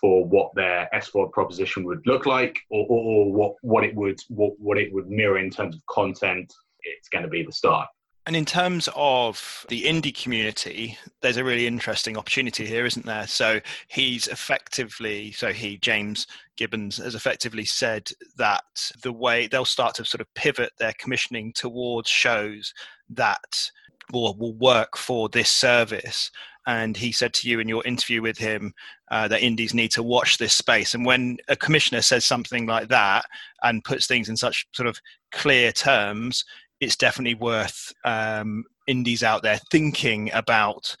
for 0.00 0.24
what 0.24 0.54
their 0.54 0.88
SVOD 0.94 1.30
proposition 1.32 1.84
would 1.84 2.06
look 2.06 2.24
like, 2.24 2.58
or, 2.70 2.86
or, 2.88 3.04
or 3.04 3.32
what 3.32 3.54
what 3.62 3.84
it 3.84 3.94
would 3.94 4.20
what, 4.28 4.52
what 4.58 4.78
it 4.78 4.92
would 4.92 5.08
mirror 5.08 5.38
in 5.38 5.50
terms 5.50 5.74
of 5.76 5.84
content. 5.86 6.52
It's 6.82 7.08
going 7.08 7.24
to 7.24 7.28
be 7.28 7.42
the 7.42 7.52
start. 7.52 7.88
And 8.26 8.36
in 8.36 8.44
terms 8.44 8.88
of 8.94 9.64
the 9.68 9.84
indie 9.84 10.14
community, 10.14 10.96
there's 11.20 11.38
a 11.38 11.44
really 11.44 11.66
interesting 11.66 12.16
opportunity 12.16 12.66
here, 12.66 12.84
isn't 12.84 13.06
there? 13.06 13.26
So 13.26 13.60
he's 13.88 14.28
effectively, 14.28 15.32
so 15.32 15.52
he, 15.52 15.78
James 15.78 16.26
Gibbons, 16.56 16.98
has 16.98 17.14
effectively 17.14 17.64
said 17.64 18.10
that 18.36 18.92
the 19.02 19.12
way 19.12 19.46
they'll 19.46 19.64
start 19.64 19.94
to 19.96 20.04
sort 20.04 20.20
of 20.20 20.32
pivot 20.34 20.72
their 20.78 20.92
commissioning 20.98 21.52
towards 21.54 22.10
shows 22.10 22.74
that 23.08 23.70
will, 24.12 24.34
will 24.36 24.54
work 24.54 24.96
for 24.96 25.28
this 25.28 25.50
service. 25.50 26.30
And 26.66 26.96
he 26.96 27.10
said 27.10 27.32
to 27.34 27.48
you 27.48 27.58
in 27.58 27.68
your 27.68 27.84
interview 27.84 28.22
with 28.22 28.38
him 28.38 28.74
uh, 29.10 29.28
that 29.28 29.42
indies 29.42 29.74
need 29.74 29.90
to 29.92 30.02
watch 30.02 30.38
this 30.38 30.54
space. 30.54 30.94
And 30.94 31.04
when 31.04 31.38
a 31.48 31.56
commissioner 31.56 32.02
says 32.02 32.24
something 32.24 32.66
like 32.66 32.88
that 32.88 33.24
and 33.62 33.84
puts 33.84 34.06
things 34.06 34.28
in 34.28 34.36
such 34.36 34.66
sort 34.72 34.86
of 34.86 35.00
clear 35.32 35.72
terms, 35.72 36.44
it's 36.80 36.96
definitely 36.96 37.34
worth 37.34 37.92
um, 38.04 38.64
indies 38.86 39.22
out 39.22 39.42
there 39.42 39.60
thinking 39.70 40.30
about 40.32 40.96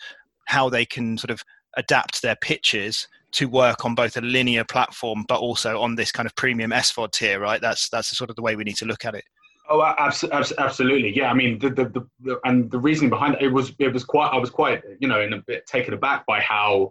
how 0.46 0.68
they 0.68 0.84
can 0.84 1.16
sort 1.18 1.30
of 1.30 1.42
adapt 1.76 2.22
their 2.22 2.36
pitches 2.36 3.06
to 3.32 3.48
work 3.48 3.84
on 3.84 3.94
both 3.94 4.16
a 4.16 4.20
linear 4.20 4.64
platform 4.64 5.24
but 5.28 5.38
also 5.38 5.80
on 5.80 5.94
this 5.94 6.10
kind 6.10 6.26
of 6.26 6.34
premium 6.34 6.72
SVOD 6.72 7.12
tier, 7.12 7.40
right? 7.40 7.60
That's 7.60 7.88
that's 7.88 8.16
sort 8.16 8.30
of 8.30 8.36
the 8.36 8.42
way 8.42 8.56
we 8.56 8.64
need 8.64 8.76
to 8.76 8.86
look 8.86 9.04
at 9.04 9.14
it. 9.14 9.24
Oh, 9.72 9.82
absolutely, 9.82 11.16
yeah. 11.16 11.30
I 11.30 11.34
mean, 11.34 11.60
the, 11.60 11.70
the, 11.70 12.04
the, 12.20 12.40
and 12.44 12.68
the 12.72 12.78
reasoning 12.78 13.08
behind 13.08 13.36
it, 13.36 13.42
it 13.42 13.48
was 13.52 13.72
it 13.78 13.92
was 13.92 14.04
quite. 14.04 14.30
I 14.32 14.36
was 14.36 14.50
quite, 14.50 14.82
you 14.98 15.06
know, 15.06 15.20
in 15.20 15.32
a 15.32 15.42
bit 15.46 15.64
taken 15.66 15.94
aback 15.94 16.26
by 16.26 16.40
how 16.40 16.90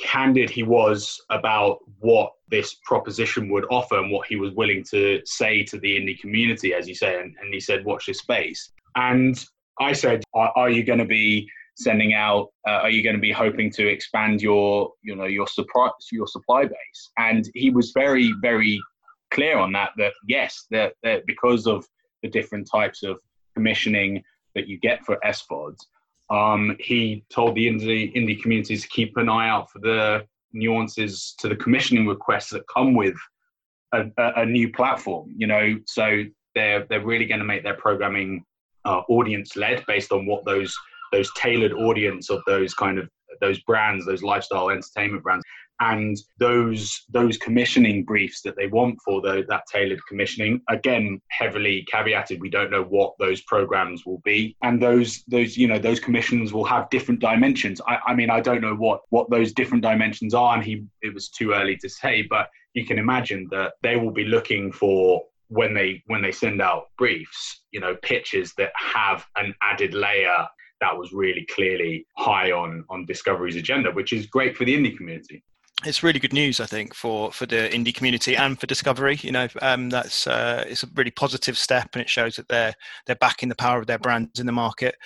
candid 0.00 0.50
he 0.50 0.64
was 0.64 1.20
about 1.30 1.78
what 2.00 2.32
this 2.48 2.74
proposition 2.84 3.48
would 3.50 3.66
offer 3.70 3.98
and 3.98 4.10
what 4.10 4.26
he 4.26 4.34
was 4.34 4.52
willing 4.54 4.84
to 4.90 5.20
say 5.24 5.62
to 5.64 5.78
the 5.78 5.96
indie 5.96 6.18
community, 6.18 6.74
as 6.74 6.88
you 6.88 6.94
say. 6.94 7.20
And, 7.20 7.36
and 7.40 7.54
he 7.54 7.60
said, 7.60 7.84
"Watch 7.84 8.06
this 8.06 8.18
space." 8.18 8.72
And 8.96 9.40
I 9.78 9.92
said, 9.92 10.24
"Are, 10.34 10.52
are 10.56 10.70
you 10.70 10.82
going 10.82 10.98
to 10.98 11.04
be 11.04 11.48
sending 11.76 12.14
out? 12.14 12.48
Uh, 12.66 12.80
are 12.82 12.90
you 12.90 13.04
going 13.04 13.14
to 13.14 13.22
be 13.22 13.30
hoping 13.30 13.70
to 13.74 13.86
expand 13.86 14.42
your, 14.42 14.92
you 15.02 15.14
know, 15.14 15.26
your 15.26 15.46
supply 15.46 15.88
your 16.10 16.26
supply 16.26 16.64
base?" 16.64 17.10
And 17.16 17.48
he 17.54 17.70
was 17.70 17.92
very, 17.92 18.34
very 18.42 18.80
clear 19.30 19.56
on 19.56 19.70
that. 19.74 19.90
That 19.98 20.14
yes, 20.26 20.66
that, 20.72 20.94
that 21.04 21.24
because 21.24 21.68
of 21.68 21.86
the 22.22 22.28
different 22.28 22.68
types 22.70 23.02
of 23.02 23.20
commissioning 23.54 24.22
that 24.54 24.68
you 24.68 24.78
get 24.78 25.04
for 25.04 25.18
SVODs, 25.24 25.80
um, 26.30 26.76
he 26.78 27.24
told 27.30 27.54
the 27.54 27.66
indie, 27.66 28.14
indie 28.14 28.40
communities 28.40 28.82
to 28.82 28.88
keep 28.88 29.16
an 29.16 29.28
eye 29.28 29.48
out 29.48 29.70
for 29.70 29.78
the 29.78 30.26
nuances 30.52 31.34
to 31.38 31.48
the 31.48 31.56
commissioning 31.56 32.06
requests 32.06 32.50
that 32.50 32.62
come 32.72 32.94
with 32.94 33.16
a, 33.92 34.04
a, 34.18 34.32
a 34.42 34.46
new 34.46 34.70
platform. 34.72 35.32
You 35.36 35.46
know, 35.46 35.78
so 35.86 36.24
they're 36.54 36.84
they're 36.88 37.04
really 37.04 37.26
going 37.26 37.40
to 37.40 37.46
make 37.46 37.62
their 37.62 37.76
programming 37.76 38.44
uh, 38.84 39.02
audience 39.08 39.56
led 39.56 39.84
based 39.86 40.12
on 40.12 40.26
what 40.26 40.44
those 40.44 40.76
those 41.12 41.30
tailored 41.34 41.72
audience 41.72 42.30
of 42.30 42.42
those 42.46 42.74
kind 42.74 42.98
of 42.98 43.08
those 43.40 43.60
brands, 43.60 44.04
those 44.04 44.22
lifestyle 44.22 44.70
entertainment 44.70 45.22
brands, 45.22 45.44
and 45.80 46.16
those 46.38 47.04
those 47.08 47.36
commissioning 47.36 48.04
briefs 48.04 48.42
that 48.42 48.56
they 48.56 48.66
want 48.66 48.98
for 49.04 49.20
the, 49.20 49.44
that 49.48 49.64
tailored 49.70 50.04
commissioning 50.06 50.60
again 50.68 51.20
heavily 51.28 51.86
caveated. 51.92 52.40
We 52.40 52.50
don't 52.50 52.70
know 52.70 52.84
what 52.84 53.14
those 53.18 53.40
programs 53.42 54.04
will 54.04 54.20
be. 54.24 54.56
And 54.62 54.82
those 54.82 55.22
those 55.28 55.56
you 55.56 55.68
know 55.68 55.78
those 55.78 56.00
commissions 56.00 56.52
will 56.52 56.64
have 56.64 56.90
different 56.90 57.20
dimensions. 57.20 57.80
I, 57.86 57.98
I 58.08 58.14
mean 58.14 58.30
i 58.30 58.40
don't 58.40 58.60
know 58.60 58.74
what 58.74 59.00
what 59.10 59.30
those 59.30 59.52
different 59.52 59.82
dimensions 59.82 60.34
are 60.34 60.54
and 60.54 60.64
he 60.64 60.84
it 61.02 61.14
was 61.14 61.28
too 61.28 61.52
early 61.52 61.76
to 61.78 61.88
say 61.88 62.22
but 62.22 62.48
you 62.74 62.84
can 62.84 62.98
imagine 62.98 63.48
that 63.50 63.74
they 63.82 63.96
will 63.96 64.10
be 64.10 64.24
looking 64.24 64.72
for 64.72 65.22
when 65.48 65.72
they 65.74 66.02
when 66.06 66.20
they 66.22 66.32
send 66.32 66.60
out 66.60 66.84
briefs 66.98 67.62
you 67.72 67.80
know 67.80 67.94
pitches 68.02 68.52
that 68.58 68.72
have 68.74 69.24
an 69.36 69.54
added 69.62 69.94
layer 69.94 70.46
that 70.80 70.96
was 70.96 71.12
really 71.12 71.46
clearly 71.54 72.06
high 72.16 72.52
on 72.52 72.84
on 72.90 73.06
discovery's 73.06 73.56
agenda 73.56 73.90
which 73.90 74.12
is 74.12 74.26
great 74.26 74.56
for 74.56 74.64
the 74.64 74.76
indie 74.76 74.96
community 74.96 75.42
it's 75.84 76.02
really 76.02 76.18
good 76.18 76.32
news, 76.32 76.60
I 76.60 76.66
think, 76.66 76.94
for 76.94 77.30
for 77.32 77.46
the 77.46 77.68
indie 77.72 77.94
community 77.94 78.36
and 78.36 78.58
for 78.58 78.66
Discovery. 78.66 79.18
You 79.22 79.32
know, 79.32 79.48
um, 79.62 79.90
that's 79.90 80.26
uh, 80.26 80.64
it's 80.66 80.82
a 80.82 80.88
really 80.94 81.10
positive 81.10 81.56
step, 81.56 81.90
and 81.92 82.02
it 82.02 82.10
shows 82.10 82.36
that 82.36 82.48
they're 82.48 82.74
they're 83.06 83.16
backing 83.16 83.48
the 83.48 83.54
power 83.54 83.78
of 83.78 83.86
their 83.86 83.98
brands 83.98 84.40
in 84.40 84.46
the 84.46 84.52
market. 84.52 84.96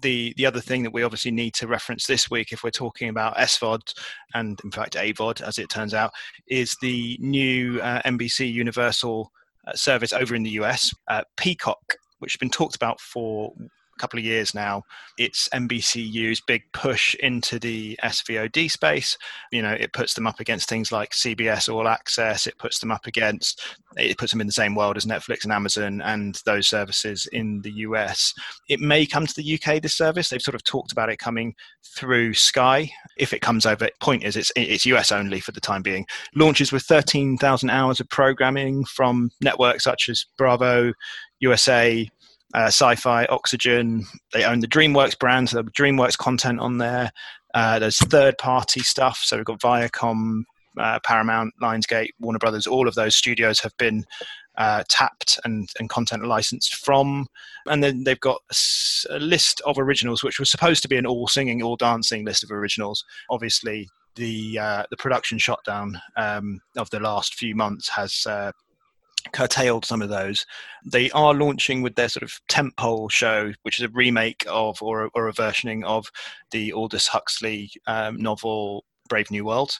The 0.00 0.34
the 0.36 0.46
other 0.46 0.60
thing 0.60 0.82
that 0.82 0.92
we 0.92 1.02
obviously 1.02 1.30
need 1.30 1.54
to 1.54 1.66
reference 1.66 2.06
this 2.06 2.30
week, 2.30 2.52
if 2.52 2.62
we're 2.62 2.70
talking 2.70 3.08
about 3.08 3.36
SVOD 3.36 3.94
and 4.34 4.60
in 4.62 4.70
fact 4.70 4.94
AVOD, 4.94 5.40
as 5.40 5.58
it 5.58 5.70
turns 5.70 5.94
out, 5.94 6.12
is 6.46 6.76
the 6.82 7.16
new 7.20 7.80
uh, 7.80 8.02
NBC 8.02 8.52
Universal 8.52 9.32
uh, 9.66 9.72
service 9.72 10.12
over 10.12 10.34
in 10.34 10.42
the 10.42 10.50
US, 10.50 10.92
uh, 11.08 11.22
Peacock, 11.36 11.96
which 12.18 12.34
has 12.34 12.38
been 12.38 12.50
talked 12.50 12.76
about 12.76 13.00
for 13.00 13.52
couple 13.98 14.18
of 14.18 14.24
years 14.24 14.54
now. 14.54 14.82
It's 15.18 15.48
NBCU's 15.50 16.40
big 16.40 16.62
push 16.72 17.14
into 17.16 17.58
the 17.58 17.98
SVOD 18.02 18.70
space. 18.70 19.16
You 19.52 19.62
know, 19.62 19.72
it 19.72 19.92
puts 19.92 20.14
them 20.14 20.26
up 20.26 20.40
against 20.40 20.68
things 20.68 20.92
like 20.92 21.10
CBS 21.10 21.72
All 21.72 21.88
Access. 21.88 22.46
It 22.46 22.58
puts 22.58 22.78
them 22.78 22.90
up 22.90 23.06
against, 23.06 23.62
it 23.96 24.18
puts 24.18 24.32
them 24.32 24.40
in 24.40 24.46
the 24.46 24.52
same 24.52 24.74
world 24.74 24.96
as 24.96 25.06
Netflix 25.06 25.44
and 25.44 25.52
Amazon 25.52 26.00
and 26.02 26.40
those 26.46 26.68
services 26.68 27.28
in 27.32 27.60
the 27.62 27.72
US. 27.72 28.32
It 28.68 28.80
may 28.80 29.06
come 29.06 29.26
to 29.26 29.34
the 29.34 29.60
UK, 29.60 29.82
this 29.82 29.94
service. 29.94 30.28
They've 30.28 30.40
sort 30.40 30.54
of 30.54 30.64
talked 30.64 30.92
about 30.92 31.10
it 31.10 31.18
coming 31.18 31.54
through 31.96 32.34
Sky. 32.34 32.90
If 33.16 33.32
it 33.32 33.40
comes 33.40 33.66
over, 33.66 33.88
point 34.00 34.24
is 34.24 34.36
it's, 34.36 34.52
it's 34.56 34.86
US 34.86 35.12
only 35.12 35.40
for 35.40 35.52
the 35.52 35.60
time 35.60 35.82
being. 35.82 36.06
Launches 36.34 36.72
with 36.72 36.84
13,000 36.84 37.70
hours 37.70 38.00
of 38.00 38.08
programming 38.08 38.84
from 38.84 39.30
networks 39.40 39.84
such 39.84 40.08
as 40.08 40.26
Bravo, 40.36 40.92
USA, 41.40 42.08
uh, 42.54 42.66
Syfy, 42.66 43.26
Oxygen. 43.30 44.04
They 44.32 44.44
own 44.44 44.60
the 44.60 44.68
DreamWorks 44.68 45.18
brand, 45.18 45.50
so 45.50 45.62
DreamWorks 45.62 46.18
content 46.18 46.60
on 46.60 46.78
there. 46.78 47.12
Uh, 47.54 47.78
there's 47.78 47.98
third-party 47.98 48.80
stuff, 48.80 49.20
so 49.22 49.36
we've 49.36 49.44
got 49.44 49.60
Viacom, 49.60 50.42
uh, 50.78 50.98
Paramount, 51.04 51.54
Lionsgate, 51.62 52.10
Warner 52.20 52.38
Brothers. 52.38 52.66
All 52.66 52.88
of 52.88 52.94
those 52.94 53.16
studios 53.16 53.60
have 53.60 53.76
been 53.78 54.04
uh, 54.58 54.82
tapped 54.88 55.38
and, 55.44 55.68
and 55.78 55.88
content 55.88 56.26
licensed 56.26 56.76
from. 56.76 57.26
And 57.66 57.82
then 57.82 58.04
they've 58.04 58.20
got 58.20 58.40
a, 58.50 59.16
a, 59.16 59.18
list 59.18 59.60
of 59.64 59.78
originals, 59.78 60.22
which 60.22 60.38
was 60.38 60.50
supposed 60.50 60.82
to 60.82 60.88
be 60.88 60.96
an 60.96 61.06
all 61.06 61.28
singing, 61.28 61.62
all 61.62 61.76
dancing 61.76 62.24
list 62.24 62.42
of 62.42 62.50
originals. 62.50 63.04
Obviously, 63.30 63.88
the 64.16 64.58
uh, 64.58 64.82
the 64.90 64.96
production 64.96 65.38
shutdown 65.38 66.00
um, 66.16 66.60
of 66.76 66.90
the 66.90 66.98
last 66.98 67.34
few 67.34 67.54
months 67.54 67.88
has 67.88 68.26
uh, 68.26 68.50
curtailed 69.32 69.84
some 69.84 70.02
of 70.02 70.08
those. 70.08 70.46
They 70.84 71.10
are 71.10 71.34
launching 71.34 71.82
with 71.82 71.94
their 71.94 72.08
sort 72.08 72.22
of 72.22 72.40
tentpole 72.48 73.10
show, 73.10 73.52
which 73.62 73.78
is 73.78 73.84
a 73.84 73.90
remake 73.90 74.44
of 74.48 74.82
or 74.82 75.04
a, 75.04 75.08
or 75.14 75.28
a 75.28 75.32
versioning 75.32 75.84
of 75.84 76.10
the 76.50 76.72
Aldous 76.72 77.08
Huxley 77.08 77.70
um, 77.86 78.16
novel 78.16 78.84
Brave 79.08 79.30
New 79.30 79.44
World. 79.44 79.78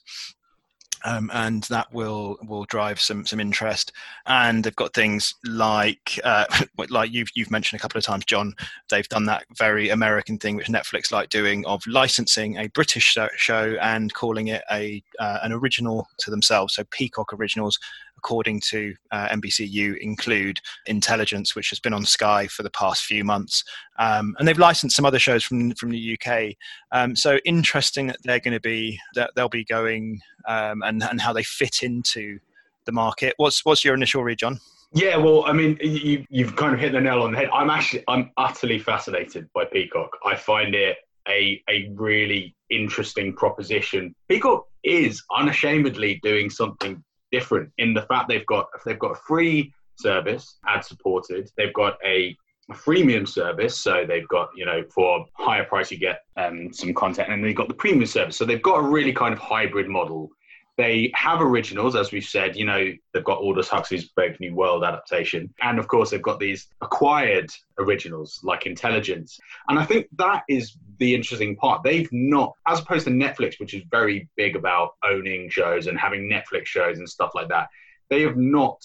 Um, 1.04 1.30
and 1.32 1.64
that 1.64 1.92
will 1.92 2.38
will 2.42 2.64
drive 2.64 3.00
some 3.00 3.26
some 3.26 3.40
interest. 3.40 3.92
And 4.26 4.64
they've 4.64 4.74
got 4.76 4.94
things 4.94 5.34
like 5.44 6.18
uh, 6.24 6.44
like 6.88 7.12
you've 7.12 7.28
you've 7.34 7.50
mentioned 7.50 7.78
a 7.78 7.82
couple 7.82 7.98
of 7.98 8.04
times, 8.04 8.24
John. 8.24 8.54
They've 8.90 9.08
done 9.08 9.26
that 9.26 9.44
very 9.56 9.88
American 9.90 10.38
thing 10.38 10.56
which 10.56 10.68
Netflix 10.68 11.12
like 11.12 11.28
doing 11.28 11.64
of 11.66 11.82
licensing 11.86 12.56
a 12.56 12.68
British 12.68 13.16
show 13.36 13.76
and 13.80 14.12
calling 14.14 14.48
it 14.48 14.62
a 14.70 15.02
uh, 15.18 15.38
an 15.42 15.52
original 15.52 16.08
to 16.18 16.30
themselves. 16.30 16.74
So 16.74 16.84
Peacock 16.90 17.32
originals 17.32 17.78
according 18.18 18.60
to 18.60 18.94
uh, 19.12 19.28
NBCU, 19.28 19.96
include 19.98 20.58
Intelligence, 20.86 21.54
which 21.54 21.70
has 21.70 21.78
been 21.80 21.94
on 21.94 22.04
Sky 22.04 22.48
for 22.48 22.62
the 22.62 22.70
past 22.70 23.04
few 23.04 23.24
months, 23.24 23.64
um, 23.98 24.34
and 24.38 24.46
they've 24.46 24.58
licensed 24.58 24.96
some 24.96 25.06
other 25.06 25.18
shows 25.18 25.44
from 25.44 25.72
from 25.74 25.90
the 25.90 26.18
UK. 26.18 26.54
Um, 26.92 27.16
so 27.16 27.38
interesting 27.44 28.08
that 28.08 28.18
they're 28.24 28.40
going 28.40 28.54
to 28.54 28.60
be 28.60 28.98
that 29.14 29.30
they'll 29.34 29.48
be 29.48 29.64
going 29.64 30.20
um, 30.48 30.82
and 30.82 31.02
and 31.04 31.20
how 31.20 31.32
they 31.32 31.44
fit 31.44 31.82
into 31.84 32.40
the 32.86 32.92
market. 32.92 33.34
What's 33.36 33.64
what's 33.64 33.84
your 33.84 33.94
initial 33.94 34.24
read, 34.24 34.38
John? 34.38 34.58
Yeah, 34.94 35.18
well, 35.18 35.44
I 35.44 35.52
mean, 35.52 35.78
you, 35.82 36.24
you've 36.30 36.56
kind 36.56 36.72
of 36.72 36.80
hit 36.80 36.92
the 36.92 37.00
nail 37.00 37.22
on 37.22 37.32
the 37.32 37.38
head. 37.38 37.50
I'm 37.52 37.68
actually, 37.68 38.04
I'm 38.08 38.30
utterly 38.38 38.78
fascinated 38.78 39.46
by 39.54 39.66
Peacock. 39.66 40.08
I 40.24 40.34
find 40.34 40.74
it 40.74 40.96
a 41.28 41.62
a 41.68 41.90
really 41.94 42.56
interesting 42.70 43.34
proposition. 43.34 44.14
Peacock 44.28 44.66
is 44.82 45.22
unashamedly 45.36 46.20
doing 46.22 46.48
something 46.50 47.02
different 47.30 47.70
in 47.76 47.92
the 47.92 48.02
fact 48.02 48.28
they've 48.28 48.46
got 48.46 48.66
they've 48.84 48.98
got 48.98 49.12
a 49.12 49.20
free 49.26 49.72
service, 49.96 50.58
ad 50.66 50.84
supported. 50.84 51.50
They've 51.56 51.74
got 51.74 51.98
a 52.04 52.36
a 52.70 52.74
freemium 52.74 53.26
service, 53.26 53.80
so 53.80 54.04
they've 54.06 54.28
got 54.28 54.48
you 54.56 54.64
know 54.64 54.82
for 54.94 55.26
higher 55.34 55.64
price 55.64 55.90
you 55.90 55.98
get 55.98 56.20
um, 56.36 56.72
some 56.72 56.94
content, 56.94 57.30
and 57.30 57.44
they've 57.44 57.54
got 57.54 57.68
the 57.68 57.74
premium 57.74 58.06
service, 58.06 58.36
so 58.36 58.44
they've 58.44 58.62
got 58.62 58.78
a 58.78 58.82
really 58.82 59.12
kind 59.12 59.32
of 59.32 59.38
hybrid 59.38 59.88
model. 59.88 60.30
They 60.78 61.10
have 61.16 61.42
originals, 61.42 61.96
as 61.96 62.12
we've 62.12 62.24
said. 62.24 62.54
You 62.54 62.64
know, 62.64 62.92
they've 63.12 63.24
got 63.24 63.38
Aldous 63.38 63.68
Huxley's 63.68 64.08
Brave 64.10 64.38
New 64.38 64.54
World 64.54 64.84
adaptation, 64.84 65.52
and 65.60 65.78
of 65.78 65.88
course 65.88 66.10
they've 66.10 66.22
got 66.22 66.38
these 66.38 66.68
acquired 66.80 67.50
originals 67.80 68.40
like 68.44 68.64
Intelligence. 68.64 69.40
And 69.68 69.76
I 69.76 69.84
think 69.84 70.06
that 70.18 70.44
is 70.48 70.76
the 70.98 71.16
interesting 71.16 71.56
part. 71.56 71.82
They've 71.82 72.08
not, 72.12 72.54
as 72.68 72.78
opposed 72.78 73.06
to 73.06 73.10
Netflix, 73.10 73.58
which 73.58 73.74
is 73.74 73.82
very 73.90 74.28
big 74.36 74.54
about 74.54 74.90
owning 75.04 75.50
shows 75.50 75.88
and 75.88 75.98
having 75.98 76.30
Netflix 76.30 76.66
shows 76.66 76.98
and 76.98 77.08
stuff 77.08 77.32
like 77.34 77.48
that. 77.48 77.68
They 78.08 78.22
have 78.22 78.36
not 78.36 78.80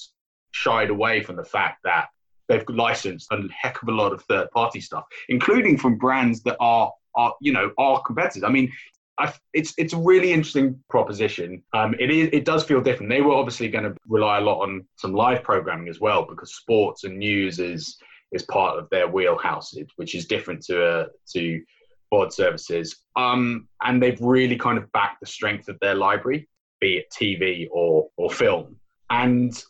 shied 0.52 0.90
away 0.90 1.22
from 1.22 1.36
the 1.36 1.46
fact 1.46 1.80
that 1.84 2.08
they've 2.48 2.68
licensed 2.70 3.32
a 3.32 3.42
heck 3.56 3.82
of 3.82 3.88
a 3.88 3.92
lot 3.92 4.14
of 4.14 4.24
third 4.24 4.50
party 4.50 4.82
stuff, 4.82 5.06
including 5.30 5.78
from 5.78 6.00
brands 6.00 6.42
that 6.42 6.58
are 6.60 6.92
are 7.16 7.36
you 7.42 7.54
know 7.54 7.72
are 7.78 8.02
competitors. 8.02 8.44
I 8.44 8.50
mean, 8.50 8.72
I, 9.20 9.34
it's 9.54 9.74
it's 9.78 9.94
a 9.94 9.98
really 9.98 10.34
interesting 10.34 10.82
proposition. 10.90 11.62
Um, 11.74 11.96
it 12.00 12.10
is 12.10 12.30
it 12.34 12.46
does 12.46 12.64
feel 12.64 12.82
different. 12.82 13.12
They 13.12 13.22
were 13.22 13.34
obviously 13.34 13.68
going 13.68 13.84
to 13.84 13.96
rely 14.08 14.40
a 14.40 14.42
lot 14.42 14.62
on 14.62 14.88
some 14.96 15.14
live 15.14 15.44
programming 15.44 15.88
as 15.88 16.00
well 16.00 16.26
because 16.26 16.56
sports 16.56 17.04
and 17.04 17.18
news 17.18 17.60
is 17.60 17.98
is 18.32 18.44
part 18.44 18.80
of 18.80 18.90
their 18.90 19.08
wheelhouse, 19.08 19.76
which 19.98 20.16
is 20.16 20.26
different 20.26 20.64
to 20.64 20.84
uh, 20.84 21.06
to 21.34 21.62
board 22.10 22.34
services. 22.34 23.04
Um, 23.16 23.68
and 23.84 24.02
they've 24.02 24.20
really 24.22 24.58
kind 24.58 24.78
of 24.78 24.92
backed 24.92 25.20
the 25.20 25.28
strength 25.28 25.68
of 25.70 25.80
their 25.80 25.96
library, 25.96 26.50
be 26.82 26.98
it 26.98 27.06
TV 27.12 27.68
or 27.72 28.10
or 28.18 28.32
film. 28.32 28.78
And 29.10 29.64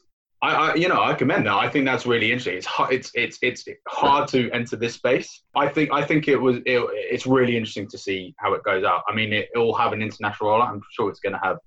I, 0.44 0.50
I, 0.56 0.76
you 0.76 0.90
know, 0.90 1.02
I 1.02 1.14
commend 1.14 1.46
that. 1.46 1.54
I 1.54 1.70
think 1.70 1.86
that's 1.86 2.06
really 2.06 2.26
interesting. 2.26 2.58
It's 2.58 2.66
hard, 2.66 2.94
it's 2.94 3.12
it's 3.14 3.40
it's 3.42 3.64
hard 3.88 4.28
to 4.30 4.52
enter 4.52 4.76
this 4.76 4.96
space. 4.96 5.42
I 5.56 5.70
think 5.70 5.94
I 5.94 6.04
think 6.04 6.28
it 6.28 6.36
was 6.36 6.58
it, 6.58 6.86
it's 6.92 7.26
really 7.26 7.56
interesting 7.56 7.88
to 7.88 7.98
see 7.98 8.36
how 8.40 8.54
it 8.54 8.62
goes 8.64 8.84
out. 8.84 9.04
I 9.08 9.16
mean, 9.16 9.32
it, 9.32 9.48
will 9.56 9.74
have 9.74 9.94
an 9.94 10.02
international 10.02 10.50
rollout. 10.50 10.68
I'm 10.68 10.82
sure 10.92 11.10
it's 11.10 11.22
going 11.22 11.32
to 11.34 11.40
have 11.42 11.60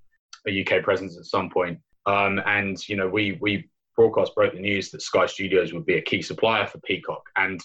a 0.46 0.60
UK 0.60 0.84
presence 0.84 1.16
at 1.16 1.24
some 1.24 1.48
point. 1.48 1.78
Um, 2.04 2.38
and 2.44 2.76
you 2.86 2.96
know, 2.96 3.08
we 3.08 3.38
we 3.40 3.66
broadcast 3.96 4.34
broke 4.34 4.52
the 4.52 4.60
news 4.60 4.90
that 4.90 5.00
Sky 5.00 5.24
Studios 5.24 5.72
would 5.72 5.86
be 5.86 5.96
a 5.96 6.02
key 6.02 6.20
supplier 6.20 6.66
for 6.66 6.78
Peacock, 6.80 7.22
and 7.36 7.58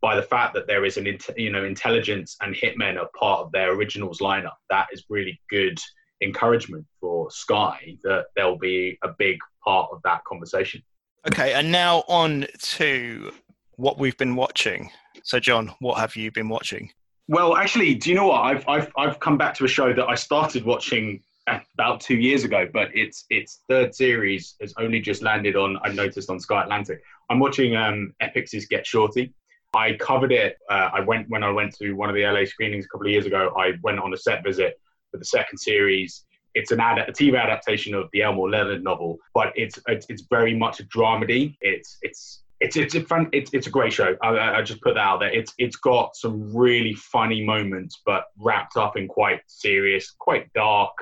by 0.00 0.16
the 0.16 0.22
fact 0.22 0.54
that 0.54 0.66
there 0.66 0.86
is 0.86 0.96
an 0.96 1.06
you 1.36 1.52
know 1.52 1.64
intelligence 1.64 2.34
and 2.40 2.54
hitmen 2.54 2.98
are 2.98 3.10
part 3.18 3.40
of 3.40 3.52
their 3.52 3.74
originals 3.74 4.20
lineup, 4.20 4.56
that 4.70 4.86
is 4.90 5.04
really 5.10 5.38
good 5.50 5.78
encouragement 6.22 6.86
for 6.98 7.30
Sky 7.30 7.98
that 8.04 8.24
there'll 8.34 8.56
be 8.56 8.98
a 9.04 9.08
big 9.18 9.38
part 9.66 9.90
of 9.92 10.00
that 10.04 10.24
conversation. 10.24 10.82
Okay, 11.26 11.54
and 11.54 11.72
now 11.72 12.04
on 12.08 12.46
to 12.60 13.32
what 13.76 13.98
we've 13.98 14.16
been 14.16 14.36
watching. 14.36 14.90
So, 15.24 15.40
John, 15.40 15.72
what 15.80 15.98
have 15.98 16.16
you 16.16 16.30
been 16.30 16.48
watching? 16.48 16.90
Well, 17.28 17.56
actually, 17.56 17.94
do 17.96 18.10
you 18.10 18.16
know 18.16 18.28
what? 18.28 18.42
I've, 18.42 18.68
I've, 18.68 18.92
I've 18.96 19.18
come 19.18 19.36
back 19.36 19.54
to 19.56 19.64
a 19.64 19.68
show 19.68 19.92
that 19.92 20.06
I 20.06 20.14
started 20.14 20.64
watching 20.64 21.20
about 21.46 22.00
two 22.00 22.16
years 22.16 22.44
ago, 22.44 22.68
but 22.72 22.88
its 22.94 23.24
its 23.30 23.60
third 23.68 23.94
series 23.94 24.56
has 24.60 24.74
only 24.78 25.00
just 25.00 25.22
landed 25.22 25.56
on. 25.56 25.78
I 25.82 25.92
noticed 25.92 26.30
on 26.30 26.40
Sky 26.40 26.62
Atlantic. 26.62 27.02
I'm 27.30 27.38
watching 27.38 27.76
um, 27.76 28.14
Epix's 28.20 28.66
Get 28.66 28.86
Shorty. 28.86 29.32
I 29.74 29.94
covered 29.94 30.32
it. 30.32 30.56
Uh, 30.70 30.90
I 30.92 31.00
went 31.00 31.28
when 31.28 31.42
I 31.42 31.50
went 31.50 31.74
to 31.76 31.92
one 31.92 32.08
of 32.08 32.14
the 32.14 32.24
LA 32.24 32.44
screenings 32.44 32.84
a 32.84 32.88
couple 32.88 33.06
of 33.06 33.12
years 33.12 33.26
ago. 33.26 33.52
I 33.58 33.72
went 33.82 33.98
on 33.98 34.12
a 34.12 34.16
set 34.16 34.42
visit 34.42 34.80
for 35.10 35.18
the 35.18 35.24
second 35.24 35.58
series. 35.58 36.24
It's 36.56 36.72
an 36.72 36.80
ad, 36.80 36.98
a 36.98 37.12
TV 37.12 37.40
adaptation 37.40 37.94
of 37.94 38.08
the 38.12 38.22
Elmore 38.22 38.50
Leonard 38.50 38.82
novel, 38.82 39.18
but 39.34 39.52
it's 39.54 39.78
it's, 39.86 40.06
it's 40.08 40.22
very 40.30 40.56
much 40.56 40.80
a 40.80 40.84
dramedy. 40.84 41.56
It's 41.60 41.98
it's 42.02 42.42
it's 42.60 42.76
it's 42.76 42.94
a 42.94 43.02
fun. 43.02 43.28
It's 43.32 43.50
it's 43.52 43.66
a 43.66 43.70
great 43.70 43.92
show. 43.92 44.16
I, 44.22 44.58
I 44.58 44.62
just 44.62 44.80
put 44.80 44.94
that 44.94 45.00
out 45.00 45.20
there. 45.20 45.32
It's 45.32 45.52
it's 45.58 45.76
got 45.76 46.16
some 46.16 46.56
really 46.56 46.94
funny 46.94 47.44
moments, 47.44 48.00
but 48.04 48.24
wrapped 48.38 48.76
up 48.76 48.96
in 48.96 49.06
quite 49.06 49.40
serious, 49.46 50.14
quite 50.18 50.52
dark 50.54 50.92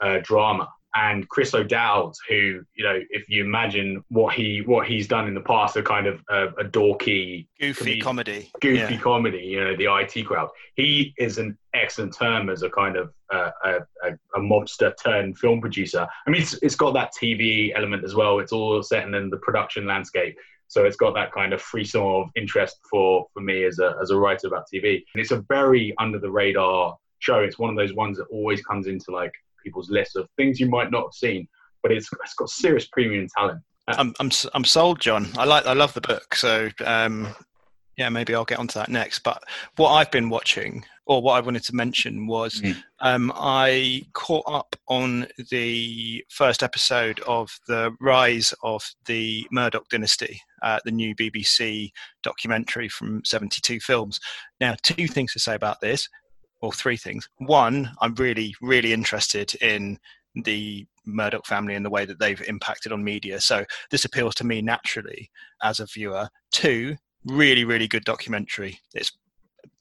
uh, 0.00 0.18
drama 0.22 0.68
and 1.00 1.28
Chris 1.28 1.54
O'Dowd, 1.54 2.14
who 2.28 2.62
you 2.74 2.84
know, 2.84 2.98
if 3.10 3.28
you 3.28 3.44
imagine 3.44 4.02
what 4.08 4.34
he 4.34 4.62
what 4.64 4.86
he's 4.86 5.06
done 5.06 5.28
in 5.28 5.34
the 5.34 5.40
past, 5.40 5.76
a 5.76 5.82
kind 5.82 6.06
of 6.06 6.20
uh, 6.30 6.48
a 6.58 6.64
dorky, 6.64 7.46
goofy 7.60 8.00
comedy, 8.00 8.50
goofy 8.60 8.94
yeah. 8.94 9.00
comedy. 9.00 9.38
You 9.38 9.64
know, 9.64 9.76
the 9.76 9.86
IT 9.86 10.24
crowd. 10.24 10.48
He 10.74 11.14
is 11.16 11.38
an 11.38 11.56
excellent 11.72 12.14
term 12.14 12.50
as 12.50 12.62
a 12.62 12.70
kind 12.70 12.96
of 12.96 13.12
uh, 13.32 13.50
a, 13.64 13.70
a, 14.04 14.12
a, 14.34 14.40
mobster 14.40 14.92
turned 15.02 15.38
film 15.38 15.60
producer. 15.60 16.06
I 16.26 16.30
mean, 16.30 16.42
it's, 16.42 16.54
it's 16.62 16.74
got 16.74 16.94
that 16.94 17.12
TV 17.20 17.72
element 17.76 18.04
as 18.04 18.14
well. 18.14 18.40
It's 18.40 18.52
all 18.52 18.82
set 18.82 19.04
in 19.04 19.30
the 19.30 19.36
production 19.38 19.86
landscape. 19.86 20.36
So 20.68 20.84
it's 20.84 20.96
got 20.96 21.14
that 21.14 21.32
kind 21.32 21.52
of 21.52 21.62
free 21.62 21.84
sort 21.84 22.26
of 22.26 22.30
interest 22.36 22.78
for, 22.90 23.26
for 23.32 23.40
me 23.40 23.64
as 23.64 23.78
a, 23.78 23.96
as 24.02 24.10
a 24.10 24.16
writer 24.16 24.46
about 24.48 24.64
TV. 24.72 25.02
And 25.14 25.20
it's 25.20 25.30
a 25.30 25.44
very 25.48 25.94
under 25.98 26.18
the 26.18 26.30
radar 26.30 26.96
show. 27.18 27.40
It's 27.40 27.58
one 27.58 27.70
of 27.70 27.76
those 27.76 27.94
ones 27.94 28.18
that 28.18 28.26
always 28.30 28.62
comes 28.62 28.86
into 28.86 29.10
like 29.10 29.32
people's 29.68 29.90
list 29.90 30.16
of 30.16 30.28
things 30.36 30.58
you 30.58 30.68
might 30.68 30.90
not 30.90 31.04
have 31.04 31.14
seen, 31.14 31.46
but 31.82 31.92
it's, 31.92 32.08
it's 32.24 32.34
got 32.34 32.48
serious 32.48 32.86
premium 32.86 33.26
talent. 33.36 33.60
I'm, 33.88 34.14
I'm, 34.18 34.30
I'm 34.54 34.64
sold, 34.64 35.00
John. 35.00 35.28
I 35.36 35.44
like, 35.44 35.66
I 35.66 35.72
love 35.72 35.94
the 35.94 36.00
book. 36.00 36.34
So, 36.34 36.68
um, 36.84 37.28
yeah, 37.96 38.08
maybe 38.08 38.34
I'll 38.34 38.44
get 38.44 38.58
onto 38.58 38.78
that 38.78 38.90
next. 38.90 39.20
But 39.20 39.42
what 39.76 39.90
I've 39.90 40.10
been 40.10 40.28
watching, 40.28 40.84
or 41.06 41.22
what 41.22 41.34
I 41.34 41.40
wanted 41.40 41.64
to 41.64 41.74
mention, 41.74 42.26
was 42.26 42.60
mm. 42.60 42.76
um, 43.00 43.32
I 43.34 44.02
caught 44.12 44.44
up 44.46 44.76
on 44.88 45.26
the 45.50 46.24
first 46.28 46.62
episode 46.62 47.20
of 47.26 47.50
the 47.66 47.94
rise 48.00 48.52
of 48.62 48.82
the 49.06 49.46
Murdoch 49.50 49.88
dynasty, 49.88 50.40
uh, 50.62 50.80
the 50.84 50.92
new 50.92 51.14
BBC 51.14 51.90
documentary 52.22 52.88
from 52.88 53.22
72 53.24 53.80
Films. 53.80 54.20
Now, 54.60 54.76
two 54.82 55.08
things 55.08 55.32
to 55.32 55.38
say 55.38 55.54
about 55.54 55.80
this 55.80 56.08
or 56.60 56.72
three 56.72 56.96
things. 56.96 57.28
One, 57.38 57.90
I'm 58.00 58.14
really, 58.14 58.54
really 58.60 58.92
interested 58.92 59.54
in 59.56 59.98
the 60.34 60.86
Murdoch 61.04 61.46
family 61.46 61.74
and 61.74 61.84
the 61.84 61.90
way 61.90 62.04
that 62.04 62.18
they've 62.18 62.42
impacted 62.42 62.92
on 62.92 63.02
media. 63.02 63.40
So 63.40 63.64
this 63.90 64.04
appeals 64.04 64.34
to 64.36 64.44
me 64.44 64.60
naturally 64.60 65.30
as 65.62 65.80
a 65.80 65.86
viewer. 65.86 66.28
Two, 66.50 66.96
really, 67.24 67.64
really 67.64 67.88
good 67.88 68.04
documentary. 68.04 68.78
It's 68.94 69.12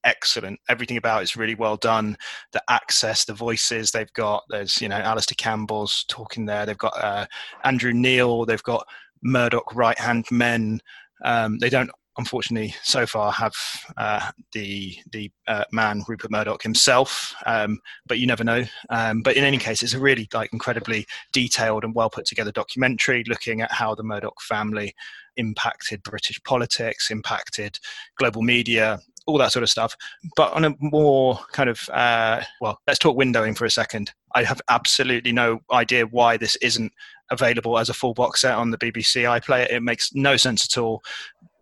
excellent. 0.04 0.60
Everything 0.70 0.98
about 0.98 1.22
it's 1.22 1.36
really 1.36 1.56
well 1.56 1.78
done. 1.78 2.18
The 2.54 2.64
access, 2.70 3.26
the 3.26 3.34
voices 3.34 3.92
they've 3.92 4.14
got. 4.14 4.44
There's 4.50 4.82
you 4.82 4.90
know 4.90 4.98
Alastair 4.98 5.36
Campbell's 5.38 6.06
talking 6.08 6.46
there. 6.46 6.66
They've 6.66 6.78
got 6.78 6.98
uh, 7.04 7.26
Andrew 7.64 7.94
Neil. 7.94 8.46
They've 8.46 8.64
got 8.64 8.88
Murdoch 9.22 9.76
right 9.76 10.00
hand 10.00 10.26
men. 10.32 10.80
Um, 11.24 11.58
they 11.60 11.70
don't 11.70 11.92
unfortunately 12.18 12.74
so 12.84 13.06
far 13.06 13.32
have 13.32 13.54
uh, 13.98 14.32
the 14.52 14.98
the 15.12 15.32
uh, 15.48 15.64
man 15.72 16.04
Rupert 16.08 16.32
Murdoch 16.32 16.64
himself, 16.64 17.36
um, 17.46 17.80
but 18.06 18.20
you 18.20 18.28
never 18.28 18.44
know. 18.44 18.64
Um, 18.90 19.22
but 19.22 19.36
in 19.36 19.44
any 19.44 19.58
case, 19.58 19.84
it's 19.84 19.94
a 19.94 20.00
really 20.00 20.28
like 20.34 20.52
incredibly 20.54 21.06
detailed 21.32 21.84
and 21.84 21.94
well 21.96 22.10
put 22.10 22.26
together 22.26 22.52
documentary 22.52 23.24
looking 23.28 23.62
at 23.62 23.72
how 23.72 23.96
the 23.96 24.04
Murdoch 24.04 24.42
family 24.42 24.94
impacted 25.38 26.04
British 26.04 26.42
politics, 26.44 27.12
impacted 27.12 27.80
global 28.18 28.42
media, 28.42 29.00
all 29.28 29.38
that 29.38 29.52
sort 29.52 29.64
of 29.64 29.70
stuff. 29.70 29.96
But 30.36 30.54
on 30.54 30.66
a 30.66 30.74
more 30.80 31.40
kind 31.52 31.70
of, 31.70 31.88
uh, 31.90 32.42
well, 32.62 32.80
let's 32.88 33.00
talk 33.00 33.18
windowing 33.18 33.56
for 33.56 33.66
a 33.66 33.72
second. 33.72 34.12
I 34.34 34.44
have 34.44 34.62
absolutely 34.70 35.32
no 35.32 35.60
idea 35.72 36.06
why 36.06 36.38
this 36.38 36.56
isn't 36.58 36.92
available 37.30 37.78
as 37.78 37.90
a 37.90 37.94
full 37.94 38.14
box 38.14 38.42
set 38.42 38.56
on 38.56 38.72
the 38.72 38.78
BBC 38.78 39.24
iPlayer. 39.24 39.70
It 39.70 39.84
makes 39.84 40.14
no 40.14 40.38
sense 40.38 40.66
at 40.66 40.82
all 40.82 41.04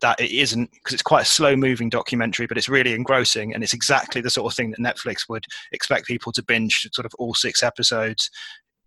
that 0.02 0.20
it 0.20 0.32
isn't 0.32 0.72
because 0.72 0.94
it's 0.94 1.04
quite 1.04 1.24
a 1.24 1.26
slow 1.26 1.56
moving 1.56 1.90
documentary, 1.90 2.48
but 2.48 2.58
it's 2.58 2.70
really 2.70 2.94
engrossing 2.94 3.54
and 3.54 3.64
it's 3.64 3.74
exactly 3.74 4.22
the 4.22 4.30
sort 4.30 4.52
of 4.52 4.56
thing 4.56 4.72
that 4.72 4.80
Netflix 4.80 5.30
would 5.30 5.46
expect 5.72 6.08
people 6.08 6.32
to 6.34 6.44
binge 6.44 6.88
sort 6.94 7.06
of 7.06 7.14
all 7.18 7.34
six 7.34 7.64
episodes 7.64 8.30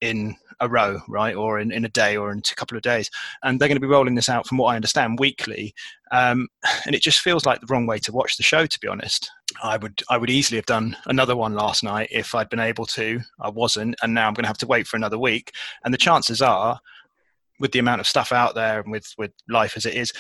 in 0.00 0.36
a 0.60 0.68
row, 0.68 1.00
right, 1.08 1.34
or 1.34 1.58
in, 1.60 1.70
in 1.70 1.84
a 1.84 1.88
day 1.88 2.16
or 2.16 2.32
in 2.32 2.38
a 2.38 2.54
couple 2.54 2.76
of 2.76 2.82
days. 2.82 3.10
And 3.42 3.58
they're 3.58 3.68
going 3.68 3.76
to 3.76 3.80
be 3.80 3.86
rolling 3.86 4.14
this 4.14 4.28
out, 4.28 4.46
from 4.46 4.58
what 4.58 4.72
I 4.72 4.76
understand, 4.76 5.18
weekly. 5.18 5.74
Um, 6.10 6.48
and 6.86 6.94
it 6.94 7.02
just 7.02 7.20
feels 7.20 7.46
like 7.46 7.60
the 7.60 7.66
wrong 7.68 7.86
way 7.86 7.98
to 8.00 8.12
watch 8.12 8.36
the 8.36 8.42
show, 8.42 8.66
to 8.66 8.80
be 8.80 8.88
honest. 8.88 9.30
I 9.62 9.76
would 9.76 10.02
I 10.10 10.18
would 10.18 10.30
easily 10.30 10.58
have 10.58 10.66
done 10.66 10.96
another 11.06 11.34
one 11.34 11.54
last 11.54 11.82
night 11.82 12.08
if 12.10 12.34
I'd 12.34 12.50
been 12.50 12.60
able 12.60 12.86
to. 12.86 13.20
I 13.40 13.48
wasn't, 13.48 13.96
and 14.02 14.14
now 14.14 14.28
I'm 14.28 14.34
going 14.34 14.44
to 14.44 14.48
have 14.48 14.58
to 14.58 14.66
wait 14.66 14.86
for 14.86 14.96
another 14.96 15.18
week. 15.18 15.52
And 15.84 15.92
the 15.92 15.98
chances 15.98 16.42
are, 16.42 16.80
with 17.58 17.72
the 17.72 17.78
amount 17.78 18.00
of 18.00 18.06
stuff 18.06 18.30
out 18.32 18.54
there 18.54 18.80
and 18.80 18.92
with 18.92 19.12
with 19.16 19.32
life 19.48 19.76
as 19.76 19.86
it 19.86 19.94
is, 19.94 20.12